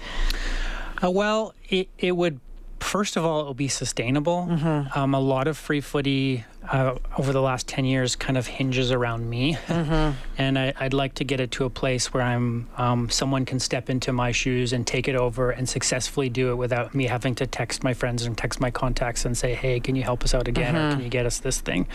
Uh, 1.02 1.10
well, 1.10 1.54
it 1.68 1.88
it 1.98 2.16
would 2.16 2.40
first 2.84 3.16
of 3.16 3.24
all, 3.24 3.40
it 3.40 3.44
will 3.44 3.54
be 3.54 3.68
sustainable. 3.68 4.46
Mm-hmm. 4.48 4.98
Um, 4.98 5.14
a 5.14 5.20
lot 5.20 5.48
of 5.48 5.56
free 5.56 5.80
footy 5.80 6.44
uh, 6.70 6.96
over 7.18 7.32
the 7.32 7.40
last 7.40 7.66
10 7.66 7.84
years 7.84 8.16
kind 8.16 8.38
of 8.38 8.46
hinges 8.46 8.92
around 8.92 9.28
me. 9.28 9.54
Mm-hmm. 9.66 10.16
and 10.38 10.58
I, 10.58 10.72
would 10.80 10.94
like 10.94 11.14
to 11.14 11.24
get 11.24 11.40
it 11.40 11.50
to 11.52 11.64
a 11.64 11.70
place 11.70 12.12
where 12.12 12.22
I'm 12.22 12.68
um, 12.76 13.10
someone 13.10 13.44
can 13.44 13.58
step 13.58 13.90
into 13.90 14.12
my 14.12 14.32
shoes 14.32 14.72
and 14.72 14.86
take 14.86 15.08
it 15.08 15.16
over 15.16 15.50
and 15.50 15.68
successfully 15.68 16.28
do 16.28 16.50
it 16.50 16.56
without 16.56 16.94
me 16.94 17.06
having 17.06 17.34
to 17.36 17.46
text 17.46 17.82
my 17.82 17.94
friends 17.94 18.24
and 18.24 18.36
text 18.36 18.60
my 18.60 18.70
contacts 18.70 19.24
and 19.24 19.36
say, 19.36 19.54
hey, 19.54 19.80
can 19.80 19.96
you 19.96 20.02
help 20.02 20.22
us 20.22 20.34
out 20.34 20.46
again 20.46 20.74
mm-hmm. 20.74 20.86
or 20.86 20.90
can 20.92 21.00
you 21.02 21.10
get 21.10 21.26
us 21.26 21.38
this 21.38 21.60
thing? 21.60 21.86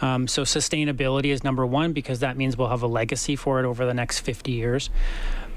Um, 0.00 0.26
so 0.26 0.42
sustainability 0.42 1.26
is 1.26 1.44
number 1.44 1.64
one 1.64 1.92
because 1.92 2.20
that 2.20 2.36
means 2.36 2.56
we'll 2.56 2.68
have 2.68 2.82
a 2.82 2.88
legacy 2.88 3.36
for 3.36 3.60
it 3.60 3.66
over 3.66 3.86
the 3.86 3.94
next 3.94 4.20
50 4.20 4.50
years. 4.50 4.90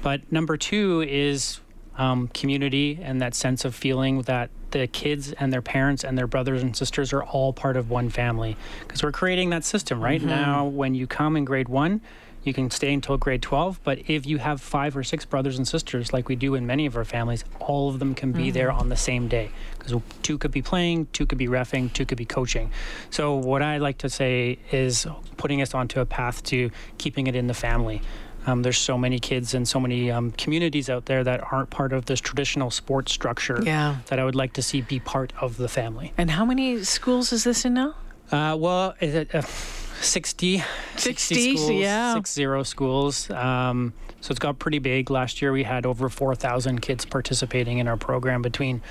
But 0.02 0.30
number 0.30 0.56
two 0.56 1.02
is 1.02 1.60
um, 1.98 2.28
community 2.28 2.98
and 3.02 3.20
that 3.22 3.34
sense 3.34 3.64
of 3.64 3.74
feeling 3.74 4.22
that 4.22 4.50
the 4.70 4.86
kids 4.86 5.32
and 5.32 5.52
their 5.52 5.62
parents 5.62 6.04
and 6.04 6.16
their 6.16 6.26
brothers 6.26 6.62
and 6.62 6.76
sisters 6.76 7.12
are 7.12 7.22
all 7.22 7.52
part 7.52 7.76
of 7.76 7.90
one 7.90 8.10
family. 8.10 8.56
Because 8.80 9.02
we're 9.02 9.12
creating 9.12 9.50
that 9.50 9.64
system 9.64 10.00
right? 10.00 10.20
Mm-hmm. 10.20 10.30
now 10.30 10.66
when 10.66 10.94
you 10.94 11.06
come 11.06 11.36
in 11.36 11.44
grade 11.44 11.68
one 11.68 12.00
you 12.44 12.54
can 12.54 12.70
stay 12.70 12.94
until 12.94 13.16
grade 13.16 13.42
12 13.42 13.80
but 13.82 13.98
if 14.06 14.24
you 14.24 14.38
have 14.38 14.60
five 14.60 14.96
or 14.96 15.02
six 15.02 15.24
brothers 15.24 15.56
and 15.56 15.66
sisters 15.66 16.12
like 16.12 16.28
we 16.28 16.36
do 16.36 16.54
in 16.54 16.64
many 16.66 16.86
of 16.86 16.96
our 16.96 17.04
families 17.04 17.44
all 17.58 17.88
of 17.88 17.98
them 17.98 18.14
can 18.14 18.30
be 18.30 18.44
mm-hmm. 18.44 18.52
there 18.52 18.70
on 18.70 18.88
the 18.88 18.96
same 18.96 19.28
day. 19.28 19.50
Because 19.78 20.00
two 20.22 20.38
could 20.38 20.52
be 20.52 20.62
playing 20.62 21.06
two 21.12 21.26
could 21.26 21.38
be 21.38 21.48
refing 21.48 21.92
two 21.92 22.06
could 22.06 22.18
be 22.18 22.24
coaching. 22.24 22.70
So 23.10 23.34
what 23.34 23.62
i 23.62 23.78
like 23.78 23.98
to 23.98 24.08
say 24.08 24.58
is 24.70 25.06
putting 25.36 25.60
us 25.60 25.74
onto 25.74 26.00
a 26.00 26.06
path 26.06 26.42
to 26.44 26.70
keeping 26.98 27.26
it 27.26 27.34
in 27.34 27.46
the 27.46 27.54
family 27.54 28.00
um, 28.46 28.62
there's 28.62 28.78
so 28.78 28.96
many 28.96 29.18
kids 29.18 29.54
and 29.54 29.66
so 29.66 29.80
many 29.80 30.10
um, 30.10 30.30
communities 30.32 30.88
out 30.88 31.06
there 31.06 31.24
that 31.24 31.52
aren't 31.52 31.70
part 31.70 31.92
of 31.92 32.06
this 32.06 32.20
traditional 32.20 32.70
sports 32.70 33.12
structure 33.12 33.60
yeah. 33.62 33.96
that 34.06 34.18
I 34.18 34.24
would 34.24 34.36
like 34.36 34.52
to 34.54 34.62
see 34.62 34.80
be 34.80 35.00
part 35.00 35.32
of 35.40 35.56
the 35.56 35.68
family. 35.68 36.12
And 36.16 36.30
how 36.30 36.44
many 36.44 36.84
schools 36.84 37.32
is 37.32 37.44
this 37.44 37.64
in 37.64 37.74
now? 37.74 37.94
Uh, 38.30 38.56
well, 38.58 38.94
is 39.00 39.14
it, 39.14 39.34
uh, 39.34 39.42
60, 39.42 40.62
60, 40.96 41.34
60 41.34 41.56
schools, 41.56 41.70
yeah. 41.70 42.14
Six 42.14 42.32
zero 42.32 42.62
schools. 42.62 43.30
Um, 43.30 43.92
so 44.20 44.30
it's 44.30 44.38
got 44.38 44.58
pretty 44.58 44.78
big. 44.78 45.10
Last 45.10 45.40
year 45.40 45.52
we 45.52 45.62
had 45.62 45.86
over 45.86 46.08
4,000 46.08 46.80
kids 46.80 47.04
participating 47.04 47.78
in 47.78 47.88
our 47.88 47.96
program 47.96 48.42
between 48.42 48.82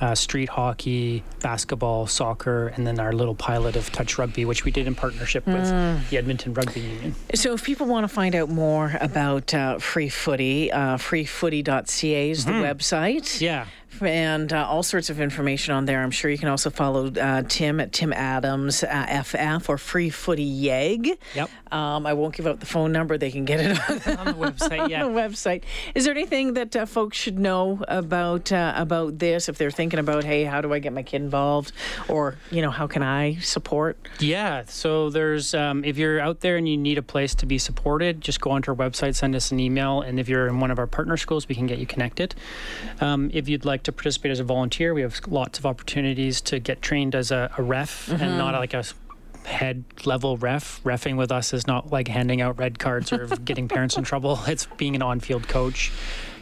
uh, 0.00 0.14
street 0.14 0.48
hockey, 0.48 1.22
basketball, 1.40 2.06
soccer, 2.06 2.68
and 2.68 2.86
then 2.86 2.98
our 2.98 3.12
little 3.12 3.34
pilot 3.34 3.76
of 3.76 3.90
touch 3.92 4.18
rugby, 4.18 4.44
which 4.44 4.64
we 4.64 4.70
did 4.70 4.86
in 4.86 4.94
partnership 4.94 5.46
with 5.46 5.64
mm. 5.64 6.08
the 6.08 6.18
Edmonton 6.18 6.54
Rugby 6.54 6.80
Union. 6.80 7.14
So, 7.34 7.52
if 7.54 7.64
people 7.64 7.86
want 7.86 8.04
to 8.04 8.08
find 8.08 8.34
out 8.34 8.48
more 8.48 8.96
about 9.00 9.52
uh, 9.54 9.78
free 9.78 10.08
footy, 10.08 10.70
uh, 10.70 10.96
freefooty.ca 10.96 12.30
is 12.30 12.44
mm-hmm. 12.44 12.60
the 12.60 12.66
website. 12.66 13.40
Yeah 13.40 13.66
and 14.00 14.52
uh, 14.52 14.66
all 14.66 14.82
sorts 14.82 15.10
of 15.10 15.20
information 15.20 15.74
on 15.74 15.84
there. 15.84 16.02
I'm 16.02 16.10
sure 16.10 16.30
you 16.30 16.38
can 16.38 16.48
also 16.48 16.70
follow 16.70 17.08
uh, 17.12 17.42
Tim 17.48 17.80
at 17.80 17.92
Tim 17.92 18.12
Adams 18.12 18.82
uh, 18.82 19.22
FF 19.22 19.68
or 19.68 19.78
Free 19.78 20.10
Footy 20.10 20.42
Yeg. 20.42 21.18
Yep. 21.34 21.50
Um, 21.70 22.06
I 22.06 22.12
won't 22.14 22.34
give 22.34 22.46
out 22.46 22.60
the 22.60 22.66
phone 22.66 22.92
number. 22.92 23.18
They 23.18 23.30
can 23.30 23.44
get 23.44 23.60
it 23.60 24.06
on, 24.08 24.18
on 24.18 24.26
the 24.26 24.32
website. 24.32 24.88
Yeah. 24.88 25.04
on 25.04 25.14
the 25.14 25.20
website. 25.20 25.62
Is 25.94 26.04
there 26.04 26.14
anything 26.14 26.54
that 26.54 26.74
uh, 26.74 26.86
folks 26.86 27.16
should 27.16 27.38
know 27.38 27.84
about 27.88 28.52
uh, 28.52 28.74
about 28.76 29.18
this 29.18 29.48
if 29.48 29.58
they're 29.58 29.70
thinking 29.70 29.91
about, 29.98 30.24
hey, 30.24 30.44
how 30.44 30.60
do 30.60 30.72
I 30.72 30.78
get 30.78 30.92
my 30.92 31.02
kid 31.02 31.22
involved, 31.22 31.72
or 32.08 32.36
you 32.50 32.62
know, 32.62 32.70
how 32.70 32.86
can 32.86 33.02
I 33.02 33.36
support? 33.36 33.96
Yeah. 34.18 34.64
So 34.66 35.10
there's 35.10 35.54
um, 35.54 35.84
if 35.84 35.98
you're 35.98 36.20
out 36.20 36.40
there 36.40 36.56
and 36.56 36.68
you 36.68 36.76
need 36.76 36.98
a 36.98 37.02
place 37.02 37.34
to 37.36 37.46
be 37.46 37.58
supported, 37.58 38.20
just 38.20 38.40
go 38.40 38.50
onto 38.50 38.70
our 38.70 38.76
website, 38.76 39.14
send 39.14 39.34
us 39.34 39.52
an 39.52 39.60
email, 39.60 40.00
and 40.00 40.18
if 40.18 40.28
you're 40.28 40.46
in 40.46 40.60
one 40.60 40.70
of 40.70 40.78
our 40.78 40.86
partner 40.86 41.16
schools, 41.16 41.48
we 41.48 41.54
can 41.54 41.66
get 41.66 41.78
you 41.78 41.86
connected. 41.86 42.34
Um, 43.00 43.30
if 43.32 43.48
you'd 43.48 43.64
like 43.64 43.82
to 43.84 43.92
participate 43.92 44.32
as 44.32 44.40
a 44.40 44.44
volunteer, 44.44 44.94
we 44.94 45.02
have 45.02 45.20
lots 45.26 45.58
of 45.58 45.66
opportunities 45.66 46.40
to 46.42 46.58
get 46.58 46.82
trained 46.82 47.14
as 47.14 47.30
a, 47.30 47.50
a 47.56 47.62
ref 47.62 48.06
mm-hmm. 48.06 48.22
and 48.22 48.38
not 48.38 48.54
like 48.54 48.74
a 48.74 48.84
head 49.44 49.84
level 50.04 50.36
ref. 50.36 50.82
Refing 50.84 51.16
with 51.16 51.32
us 51.32 51.52
is 51.52 51.66
not 51.66 51.90
like 51.90 52.08
handing 52.08 52.40
out 52.40 52.58
red 52.58 52.78
cards 52.78 53.12
or 53.12 53.26
getting 53.44 53.68
parents 53.68 53.96
in 53.96 54.04
trouble. 54.04 54.40
It's 54.46 54.66
being 54.76 54.94
an 54.94 55.02
on 55.02 55.20
field 55.20 55.48
coach. 55.48 55.92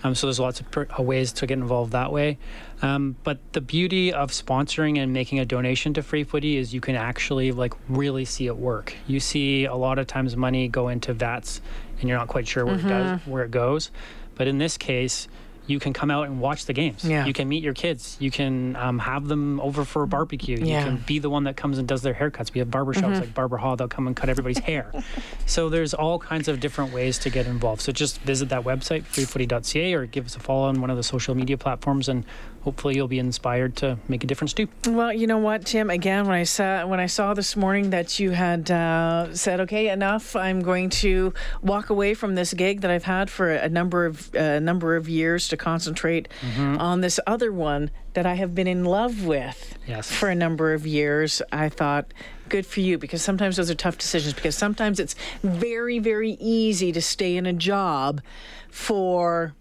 Um, 0.02 0.14
so 0.14 0.26
there's 0.26 0.40
lots 0.40 0.60
of 0.60 0.70
pr- 0.70 0.84
uh, 0.98 1.02
ways 1.02 1.32
to 1.34 1.46
get 1.46 1.58
involved 1.58 1.92
that 1.92 2.12
way. 2.12 2.38
Um, 2.82 3.16
but 3.22 3.38
the 3.52 3.60
beauty 3.60 4.12
of 4.12 4.30
sponsoring 4.30 4.98
and 4.98 5.12
making 5.12 5.38
a 5.38 5.44
donation 5.44 5.92
to 5.94 6.02
Free 6.02 6.24
Footy 6.24 6.56
is 6.56 6.72
you 6.72 6.80
can 6.80 6.96
actually 6.96 7.52
like 7.52 7.74
really 7.88 8.24
see 8.24 8.46
it 8.46 8.56
work. 8.56 8.94
You 9.06 9.20
see 9.20 9.66
a 9.66 9.74
lot 9.74 9.98
of 9.98 10.06
times 10.06 10.36
money 10.36 10.68
go 10.68 10.88
into 10.88 11.12
vats 11.12 11.60
and 12.00 12.08
you're 12.08 12.18
not 12.18 12.28
quite 12.28 12.48
sure 12.48 12.64
where 12.64 12.76
mm-hmm. 12.76 12.86
it 12.86 12.90
does 12.90 13.20
where 13.26 13.44
it 13.44 13.50
goes. 13.50 13.90
But 14.34 14.48
in 14.48 14.58
this 14.58 14.78
case, 14.78 15.28
you 15.66 15.78
can 15.78 15.92
come 15.92 16.10
out 16.10 16.26
and 16.26 16.40
watch 16.40 16.66
the 16.66 16.72
games. 16.72 17.04
Yeah. 17.04 17.26
You 17.26 17.32
can 17.32 17.48
meet 17.48 17.62
your 17.62 17.74
kids. 17.74 18.16
You 18.20 18.30
can 18.30 18.76
um, 18.76 18.98
have 18.98 19.28
them 19.28 19.60
over 19.60 19.84
for 19.84 20.02
a 20.02 20.06
barbecue. 20.06 20.58
Yeah. 20.60 20.80
You 20.80 20.84
can 20.84 21.04
be 21.06 21.18
the 21.18 21.30
one 21.30 21.44
that 21.44 21.56
comes 21.56 21.78
and 21.78 21.86
does 21.86 22.02
their 22.02 22.14
haircuts. 22.14 22.52
We 22.52 22.58
have 22.58 22.68
barbershops 22.68 23.02
mm-hmm. 23.02 23.20
like 23.20 23.34
Barbara 23.34 23.60
Hall. 23.60 23.76
They'll 23.76 23.88
come 23.88 24.06
and 24.06 24.16
cut 24.16 24.28
everybody's 24.28 24.58
hair. 24.58 24.92
So 25.46 25.68
there's 25.68 25.94
all 25.94 26.20
kinds 26.20 26.46
of 26.46 26.60
different 26.60 26.92
ways 26.92 27.18
to 27.20 27.30
get 27.30 27.46
involved. 27.46 27.82
So 27.82 27.90
just 27.90 28.20
visit 28.20 28.50
that 28.50 28.62
website, 28.62 29.02
freefooty.ca, 29.02 29.94
or 29.94 30.06
give 30.06 30.26
us 30.26 30.36
a 30.36 30.38
follow 30.38 30.68
on 30.68 30.80
one 30.80 30.90
of 30.90 30.96
the 30.96 31.02
social 31.02 31.34
media 31.34 31.58
platforms, 31.58 32.08
and 32.08 32.24
hopefully 32.62 32.94
you'll 32.94 33.08
be 33.08 33.18
inspired 33.18 33.76
to 33.76 33.98
make 34.08 34.22
a 34.22 34.26
difference 34.26 34.52
too. 34.52 34.68
Well, 34.86 35.12
you 35.12 35.26
know 35.26 35.38
what, 35.38 35.64
Tim? 35.64 35.90
Again, 35.90 36.26
when 36.26 36.36
I 36.36 36.44
saw 36.44 36.86
when 36.86 37.00
I 37.00 37.06
saw 37.06 37.34
this 37.34 37.56
morning 37.56 37.90
that 37.90 38.18
you 38.18 38.30
had 38.30 38.70
uh, 38.70 39.34
said, 39.34 39.60
"Okay, 39.60 39.88
enough. 39.88 40.36
I'm 40.36 40.60
going 40.60 40.90
to 40.90 41.32
walk 41.62 41.90
away 41.90 42.14
from 42.14 42.34
this 42.34 42.52
gig 42.52 42.82
that 42.82 42.90
I've 42.90 43.04
had 43.04 43.30
for 43.30 43.50
a 43.50 43.68
number 43.68 44.06
of 44.06 44.34
a 44.34 44.56
uh, 44.56 44.58
number 44.60 44.96
of 44.96 45.08
years 45.08 45.48
to 45.48 45.56
concentrate 45.56 46.28
mm-hmm. 46.40 46.78
on 46.78 47.00
this 47.00 47.18
other 47.26 47.52
one 47.52 47.90
that 48.14 48.26
I 48.26 48.34
have 48.34 48.54
been 48.54 48.66
in 48.66 48.84
love 48.84 49.24
with 49.24 49.78
yes. 49.86 50.10
for 50.10 50.28
a 50.28 50.34
number 50.34 50.72
of 50.72 50.86
years." 50.86 51.42
I 51.52 51.68
thought. 51.68 52.12
Good 52.48 52.66
for 52.66 52.80
you 52.80 52.98
because 52.98 53.22
sometimes 53.22 53.58
those 53.58 53.70
are 53.70 53.76
tough 53.76 53.96
decisions 53.96 54.34
because 54.34 54.56
sometimes 54.56 54.98
it's 54.98 55.14
very, 55.44 56.00
very 56.00 56.32
easy 56.40 56.90
to 56.90 57.00
stay 57.00 57.36
in 57.36 57.46
a 57.46 57.52
job 57.52 58.20
for 58.68 59.54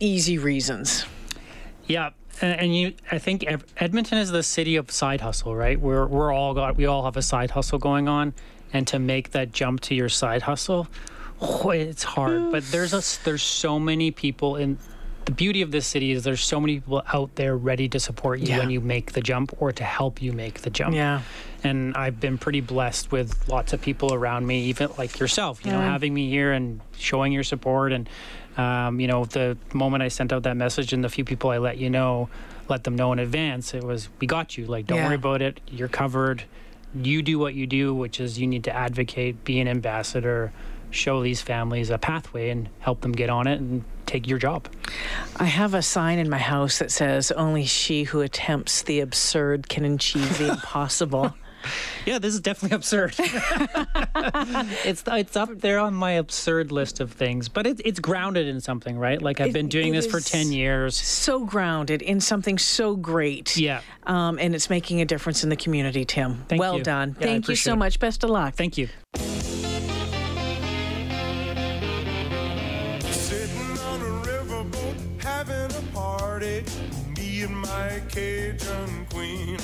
easy 0.00 0.36
reasons. 0.36 1.06
Yeah, 1.86 2.10
and 2.40 2.74
you 2.74 2.94
i 3.10 3.18
think 3.18 3.44
edmonton 3.76 4.18
is 4.18 4.30
the 4.30 4.42
city 4.42 4.76
of 4.76 4.90
side 4.90 5.20
hustle 5.20 5.54
right? 5.54 5.80
We're, 5.80 6.06
we're 6.06 6.32
all 6.32 6.54
got 6.54 6.76
we 6.76 6.86
all 6.86 7.04
have 7.04 7.16
a 7.16 7.22
side 7.22 7.50
hustle 7.52 7.78
going 7.78 8.08
on. 8.08 8.34
And 8.72 8.86
to 8.86 9.00
make 9.00 9.32
that 9.32 9.50
jump 9.50 9.80
to 9.80 9.96
your 9.96 10.08
side 10.08 10.42
hustle 10.42 10.86
oh, 11.40 11.70
it's 11.70 12.02
hard. 12.02 12.52
But 12.52 12.64
there's 12.70 12.92
a 12.92 13.02
there's 13.24 13.42
so 13.42 13.78
many 13.78 14.10
people 14.10 14.56
in 14.56 14.78
the 15.26 15.32
beauty 15.32 15.62
of 15.62 15.70
this 15.70 15.86
city 15.86 16.12
is 16.12 16.24
there's 16.24 16.42
so 16.42 16.58
many 16.60 16.76
people 16.76 17.02
out 17.12 17.34
there 17.36 17.56
ready 17.56 17.88
to 17.90 18.00
support 18.00 18.40
you 18.40 18.48
Yeah. 18.48 18.58
when 18.58 18.70
you 18.70 18.80
make 18.80 19.12
the 19.12 19.20
jump 19.20 19.54
or 19.60 19.70
to 19.72 19.84
help 19.84 20.20
you 20.22 20.32
make 20.32 20.62
the 20.62 20.70
jump. 20.70 20.94
Yeah. 20.94 21.22
And 21.62 21.94
I've 21.94 22.18
been 22.18 22.38
pretty 22.38 22.60
blessed 22.62 23.12
with 23.12 23.46
lots 23.48 23.72
of 23.74 23.82
people 23.82 24.14
around 24.14 24.46
me, 24.46 24.64
even 24.64 24.88
like 24.96 25.18
yourself, 25.20 25.64
you 25.64 25.70
know, 25.72 25.80
having 25.80 26.14
me 26.14 26.30
here 26.30 26.52
and 26.52 26.80
showing 26.96 27.32
your 27.32 27.44
support. 27.44 27.92
And, 27.92 28.08
um, 28.56 28.98
you 28.98 29.06
know, 29.08 29.26
the 29.26 29.58
moment 29.74 30.02
I 30.02 30.08
sent 30.08 30.32
out 30.32 30.44
that 30.44 30.56
message 30.56 30.92
and 30.94 31.04
the 31.04 31.10
few 31.10 31.24
people 31.24 31.50
I 31.50 31.58
let 31.58 31.76
you 31.76 31.90
know, 31.90 32.30
let 32.68 32.84
them 32.84 32.96
know 32.96 33.12
in 33.12 33.18
advance, 33.18 33.74
it 33.74 33.84
was, 33.84 34.08
we 34.20 34.26
got 34.26 34.56
you. 34.56 34.64
Like, 34.66 34.86
don't 34.86 34.98
Yeah. 34.98 35.06
worry 35.06 35.16
about 35.16 35.42
it. 35.42 35.60
You're 35.70 35.88
covered. 35.88 36.44
You 36.94 37.20
do 37.22 37.38
what 37.38 37.54
you 37.54 37.66
do, 37.66 37.94
which 37.94 38.20
is 38.20 38.38
you 38.40 38.46
need 38.46 38.64
to 38.64 38.74
advocate, 38.74 39.44
be 39.44 39.60
an 39.60 39.68
ambassador, 39.68 40.50
show 40.90 41.22
these 41.22 41.40
families 41.42 41.90
a 41.90 41.98
pathway 41.98 42.48
and 42.50 42.68
help 42.80 43.02
them 43.02 43.12
get 43.12 43.30
on 43.30 43.46
it 43.46 43.60
and 43.60 43.84
take 44.10 44.26
your 44.26 44.38
job. 44.38 44.68
I 45.36 45.44
have 45.44 45.72
a 45.74 45.82
sign 45.82 46.18
in 46.18 46.28
my 46.28 46.38
house 46.38 46.78
that 46.80 46.90
says, 46.90 47.30
Only 47.30 47.64
she 47.64 48.02
who 48.04 48.20
attempts 48.20 48.82
the 48.82 49.00
absurd 49.00 49.68
can 49.68 49.84
achieve 49.84 50.38
the 50.38 50.48
impossible. 50.50 51.34
Yeah, 52.06 52.18
this 52.18 52.32
is 52.32 52.40
definitely 52.40 52.74
absurd. 52.76 53.14
it's 53.18 55.02
it's 55.06 55.36
up 55.36 55.50
there 55.60 55.78
on 55.78 55.92
my 55.92 56.12
absurd 56.12 56.72
list 56.72 57.00
of 57.00 57.12
things, 57.12 57.50
but 57.50 57.66
it, 57.66 57.82
it's 57.84 58.00
grounded 58.00 58.48
in 58.48 58.62
something, 58.62 58.96
right? 58.98 59.20
Like 59.20 59.42
I've 59.42 59.48
It- 59.48 59.52
been 59.52 59.68
doing 59.68 59.88
it 59.94 59.96
this 60.00 60.06
for 60.06 60.20
ten 60.20 60.52
years. 60.52 60.96
so 60.96 61.44
grounded 61.44 62.00
in 62.00 62.18
something 62.20 62.56
so 62.56 62.96
great. 62.96 63.58
Yeah. 63.58 63.82
Um, 64.04 64.38
and 64.38 64.54
it's 64.54 64.70
making 64.70 65.02
a 65.02 65.04
difference 65.04 65.44
in 65.44 65.50
the 65.50 65.56
community, 65.56 66.06
Tim. 66.06 66.46
Thank 66.48 66.60
well 66.60 66.78
you. 66.78 66.82
done. 66.82 67.14
Yeah, 67.20 67.26
Thank 67.26 67.48
you 67.48 67.56
so 67.56 67.76
much. 67.76 67.98
Best 68.00 68.24
of 68.24 68.30
luck. 68.30 68.54
Thank 68.54 68.78
you. 68.78 68.88
Cajun 78.12 79.06
queen. 79.10 79.56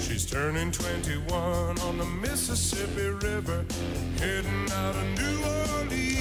She's 0.00 0.24
turning 0.24 0.70
21 0.70 1.78
on 1.80 1.98
the 1.98 2.04
Mississippi 2.06 3.10
River, 3.26 3.64
heading 4.18 4.70
out 4.72 4.96
of 4.96 5.04
New 5.18 5.44
Orleans. 5.44 6.15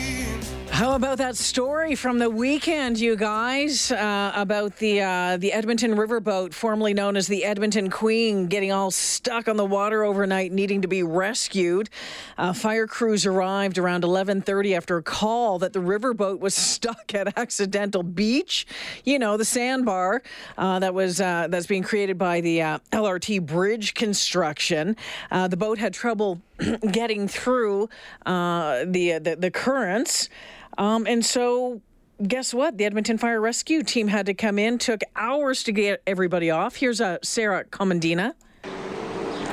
How 0.76 0.96
about 0.96 1.20
that 1.20 1.38
story 1.38 1.96
from 1.96 2.20
the 2.20 2.30
weekend, 2.30 3.00
you 3.00 3.16
guys, 3.16 3.94
uh, 3.94 4.34
about 4.36 4.76
the 4.76 5.04
uh, 5.04 5.38
the 5.38 5.54
Edmonton 5.54 5.96
riverboat, 5.96 6.54
formerly 6.54 6.94
known 6.94 7.16
as 7.16 7.28
the 7.28 7.46
Edmonton 7.46 7.90
Queen, 7.90 8.48
getting 8.48 8.74
all 8.74 8.92
stuck 8.92 9.48
on 9.48 9.56
the 9.56 9.64
water 9.64 10.04
overnight, 10.04 10.52
needing 10.52 10.82
to 10.82 10.90
be 10.90 11.02
rescued. 11.02 11.90
Uh, 12.38 12.52
fire 12.52 12.88
crews 12.88 13.26
arrived 13.26 13.78
around 13.78 14.04
11:30 14.04 14.76
after 14.76 14.98
a 14.98 15.02
call 15.02 15.60
that 15.60 15.72
the 15.72 15.80
riverboat 15.80 16.42
was 16.42 16.54
stuck 16.74 17.16
at 17.16 17.38
Accidental 17.38 18.04
Beach. 18.04 18.68
You 19.06 19.18
know, 19.18 19.38
the 19.38 19.46
sandbar 19.46 20.24
uh, 20.58 20.80
that 20.80 20.94
was 20.94 21.22
uh, 21.22 21.48
that's 21.50 21.68
being 21.68 21.84
created 21.84 22.18
by 22.18 22.42
the 22.42 22.62
uh, 22.62 22.80
LRT 22.92 23.46
bridge 23.46 23.94
construction. 23.94 24.98
The 25.32 25.56
boat 25.56 25.78
had 25.78 25.94
trouble 25.94 26.42
getting 26.92 27.28
through 27.28 27.90
uh, 28.26 28.86
the, 28.86 29.20
the 29.20 29.36
the 29.38 29.52
currents. 29.52 30.30
Um, 30.78 31.08
and 31.08 31.26
so, 31.26 31.82
guess 32.26 32.54
what? 32.54 32.78
The 32.78 32.86
Edmonton 32.86 33.18
Fire 33.18 33.40
Rescue 33.42 33.84
team 33.84 34.08
had 34.08 34.26
to 34.26 34.34
come 34.34 34.60
in. 34.60 34.78
Took 34.78 35.02
hours 35.16 35.64
to 35.64 35.72
get 35.72 36.02
everybody 36.06 36.52
off. 36.52 36.76
Here's 36.76 37.02
uh, 37.02 37.18
Sarah 37.22 37.66
Komadina. 37.66 38.34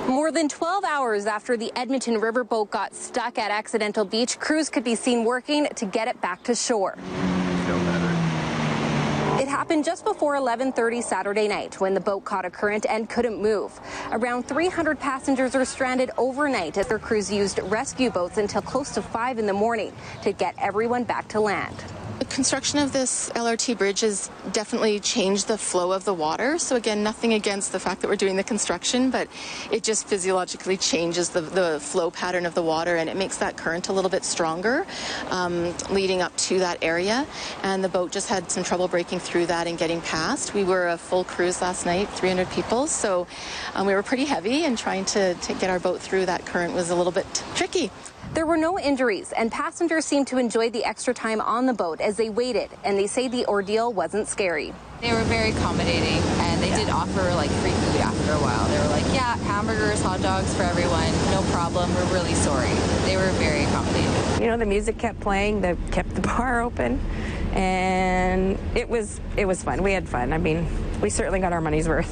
More 0.09 0.33
than 0.33 0.49
12 0.49 0.85
hours 0.85 1.27
after 1.27 1.57
the 1.57 1.73
Edmonton 1.77 2.17
riverboat 2.17 2.71
got 2.71 2.93
stuck 2.95 3.39
at 3.39 3.51
Accidental 3.51 4.05
Beach, 4.05 4.39
crews 4.39 4.69
could 4.69 4.85
be 4.85 4.97
seen 4.97 5.25
working 5.25 5.69
to 5.77 5.87
get 5.87 6.09
it 6.09 6.21
back 6.21 6.43
to 6.43 6.55
shore. 6.55 6.99
Happened 9.53 9.85
just 9.85 10.07
before 10.07 10.35
11:30 10.37 11.03
Saturday 11.03 11.47
night 11.47 11.79
when 11.79 11.93
the 11.93 12.01
boat 12.01 12.25
caught 12.25 12.47
a 12.47 12.51
current 12.51 12.87
and 12.89 13.07
couldn't 13.07 13.39
move. 13.39 13.79
Around 14.11 14.49
300 14.49 14.99
passengers 14.99 15.55
are 15.55 15.67
stranded 15.67 16.11
overnight 16.17 16.79
as 16.79 16.87
their 16.87 16.99
crews 16.99 17.31
used 17.31 17.59
rescue 17.65 18.09
boats 18.09 18.39
until 18.39 18.63
close 18.63 18.93
to 18.93 19.03
5 19.03 19.39
in 19.39 19.45
the 19.45 19.53
morning 19.53 19.93
to 20.23 20.33
get 20.33 20.55
everyone 20.57 21.05
back 21.05 21.29
to 21.29 21.39
land. 21.39 21.77
The 22.23 22.29
construction 22.29 22.79
of 22.79 22.93
this 22.93 23.31
LRT 23.31 23.79
bridge 23.79 24.03
has 24.03 24.31
definitely 24.53 25.01
changed 25.01 25.49
the 25.49 25.59
flow 25.59 25.91
of 25.91 26.05
the 26.05 26.15
water. 26.15 26.57
So 26.57 26.77
again, 26.77 27.03
nothing 27.03 27.33
against 27.33 27.73
the 27.73 27.81
fact 27.81 28.01
that 28.01 28.07
we're 28.07 28.15
doing 28.15 28.37
the 28.37 28.45
construction, 28.45 29.11
but 29.11 29.27
it 29.73 29.83
just 29.83 30.07
physiologically 30.07 30.77
changes 30.77 31.31
the, 31.31 31.41
the 31.41 31.81
flow 31.81 32.13
pattern 32.13 32.47
of 32.47 32.55
the 32.55 32.63
water 32.63 32.95
and 32.95 33.11
it 33.11 33.17
makes 33.17 33.39
that 33.39 33.57
current 33.57 33.89
a 33.89 33.93
little 33.93 34.09
bit 34.09 34.25
stronger 34.25 34.87
um, 35.31 35.75
leading 35.91 36.23
up 36.23 36.37
to 36.37 36.61
that 36.61 36.79
area. 36.81 37.27
And 37.65 37.83
the 37.83 37.89
boat 37.89 38.13
just 38.13 38.29
had 38.29 38.53
some 38.53 38.63
trouble 38.63 38.87
breaking 38.87 39.19
through 39.19 39.47
that 39.47 39.67
and 39.67 39.77
getting 39.77 40.01
past. 40.03 40.55
We 40.55 40.63
were 40.63 40.91
a 40.91 40.99
full 40.99 41.25
cruise 41.25 41.61
last 41.61 41.87
night, 41.87 42.09
300 42.11 42.49
people, 42.51 42.87
so 42.87 43.27
um, 43.75 43.85
we 43.85 43.95
were 43.95 44.03
pretty 44.05 44.27
heavy 44.27 44.65
and 44.65 44.79
trying 44.79 45.07
to, 45.07 45.35
to 45.35 45.55
get 45.55 45.71
our 45.71 45.81
boat 45.81 46.01
through 46.01 46.27
that 46.27 46.47
current 46.47 46.73
was 46.73 46.91
a 46.91 46.95
little 46.95 47.11
bit 47.11 47.27
tricky. 47.57 47.91
There 48.35 48.47
were 48.47 48.57
no 48.57 48.79
injuries, 48.79 49.33
and 49.33 49.53
passengers 49.53 50.07
seemed 50.07 50.27
to 50.29 50.39
enjoy 50.39 50.71
the 50.71 50.85
extra 50.85 51.13
time 51.13 51.41
on 51.41 51.67
the 51.67 51.75
boat 51.75 52.01
as 52.01 52.17
they 52.17 52.31
waited, 52.31 52.71
and 52.83 52.97
they 52.97 53.07
say 53.07 53.29
the 53.29 53.45
ordeal 53.47 53.93
wasn't 53.93 54.27
scary. 54.27 54.73
They 55.03 55.13
were 55.13 55.25
very 55.25 55.51
accommodating 55.51 56.23
and 56.39 56.63
they 56.63 56.71
did 56.71 56.89
offer 56.89 57.23
like 57.35 57.51
free 57.51 57.73
food 57.73 58.01
after 58.01 58.33
a 58.33 58.39
while. 58.39 58.69
They 58.69 58.79
were 58.79 58.95
like, 58.95 59.05
yeah, 59.13 59.37
hamburgers, 59.39 60.01
hot 60.01 60.23
dogs 60.23 60.55
for 60.55 60.63
everyone, 60.63 61.11
no 61.33 61.43
problem. 61.51 61.93
We're 61.95 62.15
really 62.15 62.35
sorry. 62.35 62.73
They 63.05 63.17
were 63.17 63.31
very 63.33 63.65
accommodating. 63.65 64.41
You 64.41 64.47
know, 64.49 64.57
the 64.57 64.65
music 64.65 64.99
kept 64.99 65.19
playing, 65.19 65.61
they 65.61 65.77
kept 65.91 66.15
the 66.15 66.21
bar 66.37 66.63
open, 66.63 67.01
and 67.53 68.57
it 68.77 68.89
was 68.89 69.21
it 69.37 69.45
was 69.45 69.63
fun. 69.63 69.83
We 69.83 69.93
had 69.93 70.09
fun. 70.09 70.33
I 70.33 70.39
mean, 70.39 70.69
we 71.03 71.11
certainly 71.11 71.41
got 71.41 71.53
our 71.53 71.61
money's 71.61 71.89
worth. 71.89 72.09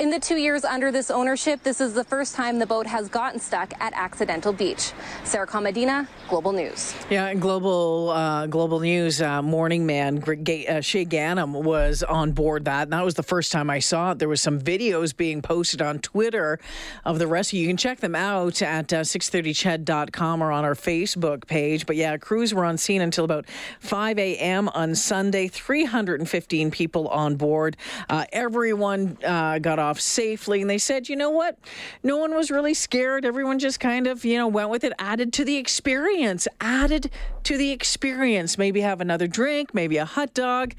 In 0.00 0.08
the 0.08 0.18
two 0.18 0.36
years 0.36 0.64
under 0.64 0.90
this 0.90 1.10
ownership, 1.10 1.62
this 1.62 1.78
is 1.78 1.92
the 1.92 2.04
first 2.04 2.34
time 2.34 2.58
the 2.58 2.64
boat 2.66 2.86
has 2.86 3.10
gotten 3.10 3.38
stuck 3.38 3.74
at 3.80 3.92
Accidental 3.94 4.50
Beach. 4.50 4.92
Sarah 5.24 5.46
Komadina, 5.46 6.06
Global 6.30 6.52
News. 6.52 6.94
Yeah, 7.10 7.28
in 7.28 7.38
global 7.38 8.08
uh, 8.08 8.46
global 8.46 8.80
news, 8.80 9.20
uh, 9.20 9.42
morning 9.42 9.84
man 9.84 10.16
Gr- 10.16 10.34
Ga- 10.34 10.66
uh, 10.66 10.74
Shaye 10.78 11.06
Ganam 11.06 11.62
was 11.62 12.02
on 12.02 12.32
board 12.32 12.64
that. 12.64 12.84
And 12.84 12.94
that 12.94 13.04
was 13.04 13.14
the 13.14 13.22
first 13.22 13.52
time 13.52 13.68
I 13.68 13.78
saw 13.78 14.12
it. 14.12 14.18
There 14.18 14.28
was 14.28 14.40
some 14.40 14.58
videos 14.58 15.14
being 15.14 15.42
posted 15.42 15.82
on 15.82 15.98
Twitter 15.98 16.58
of 17.04 17.18
the 17.18 17.26
rescue. 17.26 17.60
You 17.60 17.68
can 17.68 17.76
check 17.76 18.00
them 18.00 18.14
out 18.14 18.62
at 18.62 18.90
uh, 18.94 19.00
630ched.com 19.00 20.42
or 20.42 20.50
on 20.50 20.64
our 20.64 20.74
Facebook 20.74 21.46
page. 21.46 21.84
But 21.84 21.96
yeah, 21.96 22.16
crews 22.16 22.54
were 22.54 22.64
on 22.64 22.78
scene 22.78 23.02
until 23.02 23.26
about 23.26 23.44
5 23.80 24.18
a.m. 24.18 24.70
on 24.70 24.94
Sunday. 24.94 25.48
315 25.48 26.70
people 26.70 27.06
on 27.08 27.36
board. 27.36 27.76
Uh, 28.08 28.24
everyone 28.32 29.18
uh, 29.24 29.58
got 29.58 29.78
off 29.78 30.00
safely, 30.00 30.60
and 30.60 30.68
they 30.70 30.78
said, 30.78 31.08
you 31.08 31.16
know 31.16 31.30
what? 31.30 31.58
No 32.02 32.16
one 32.16 32.34
was 32.34 32.50
really 32.50 32.74
scared. 32.74 33.24
Everyone 33.24 33.58
just 33.58 33.80
kind 33.80 34.06
of, 34.06 34.24
you 34.24 34.36
know, 34.36 34.48
went 34.48 34.70
with 34.70 34.84
it. 34.84 34.92
Added 34.98 35.32
to 35.34 35.44
the 35.44 35.56
experience. 35.56 36.46
Added 36.60 37.10
to 37.44 37.56
the 37.56 37.70
experience. 37.70 38.58
Maybe 38.58 38.80
have 38.80 39.00
another 39.00 39.26
drink, 39.26 39.74
maybe 39.74 39.96
a 39.96 40.04
hot 40.04 40.34
dog, 40.34 40.74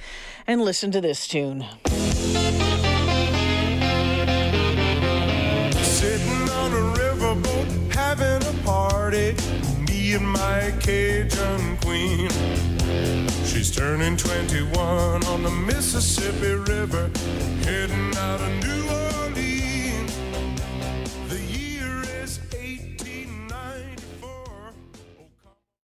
and 0.48 0.62
listen 0.62 0.92
to 0.92 1.02
this 1.02 1.28
tune. 1.28 1.66
Sitting 5.82 6.50
on 6.50 6.72
a 6.72 6.94
riverboat, 6.98 7.94
having 7.94 8.48
a 8.48 8.64
party. 8.64 9.36
Me 9.88 10.14
and 10.14 10.28
my 10.28 10.74
Cajun 10.80 11.78
queen. 11.78 13.31
She's 13.52 13.70
turning 13.70 14.16
21 14.16 15.26
on 15.26 15.44
the 15.44 15.52
Mississippi 15.52 16.54
River, 16.72 17.12
heading 17.66 18.16
out 18.16 18.40
of 18.40 18.64
New 18.64 18.84
Orleans. 18.84 19.01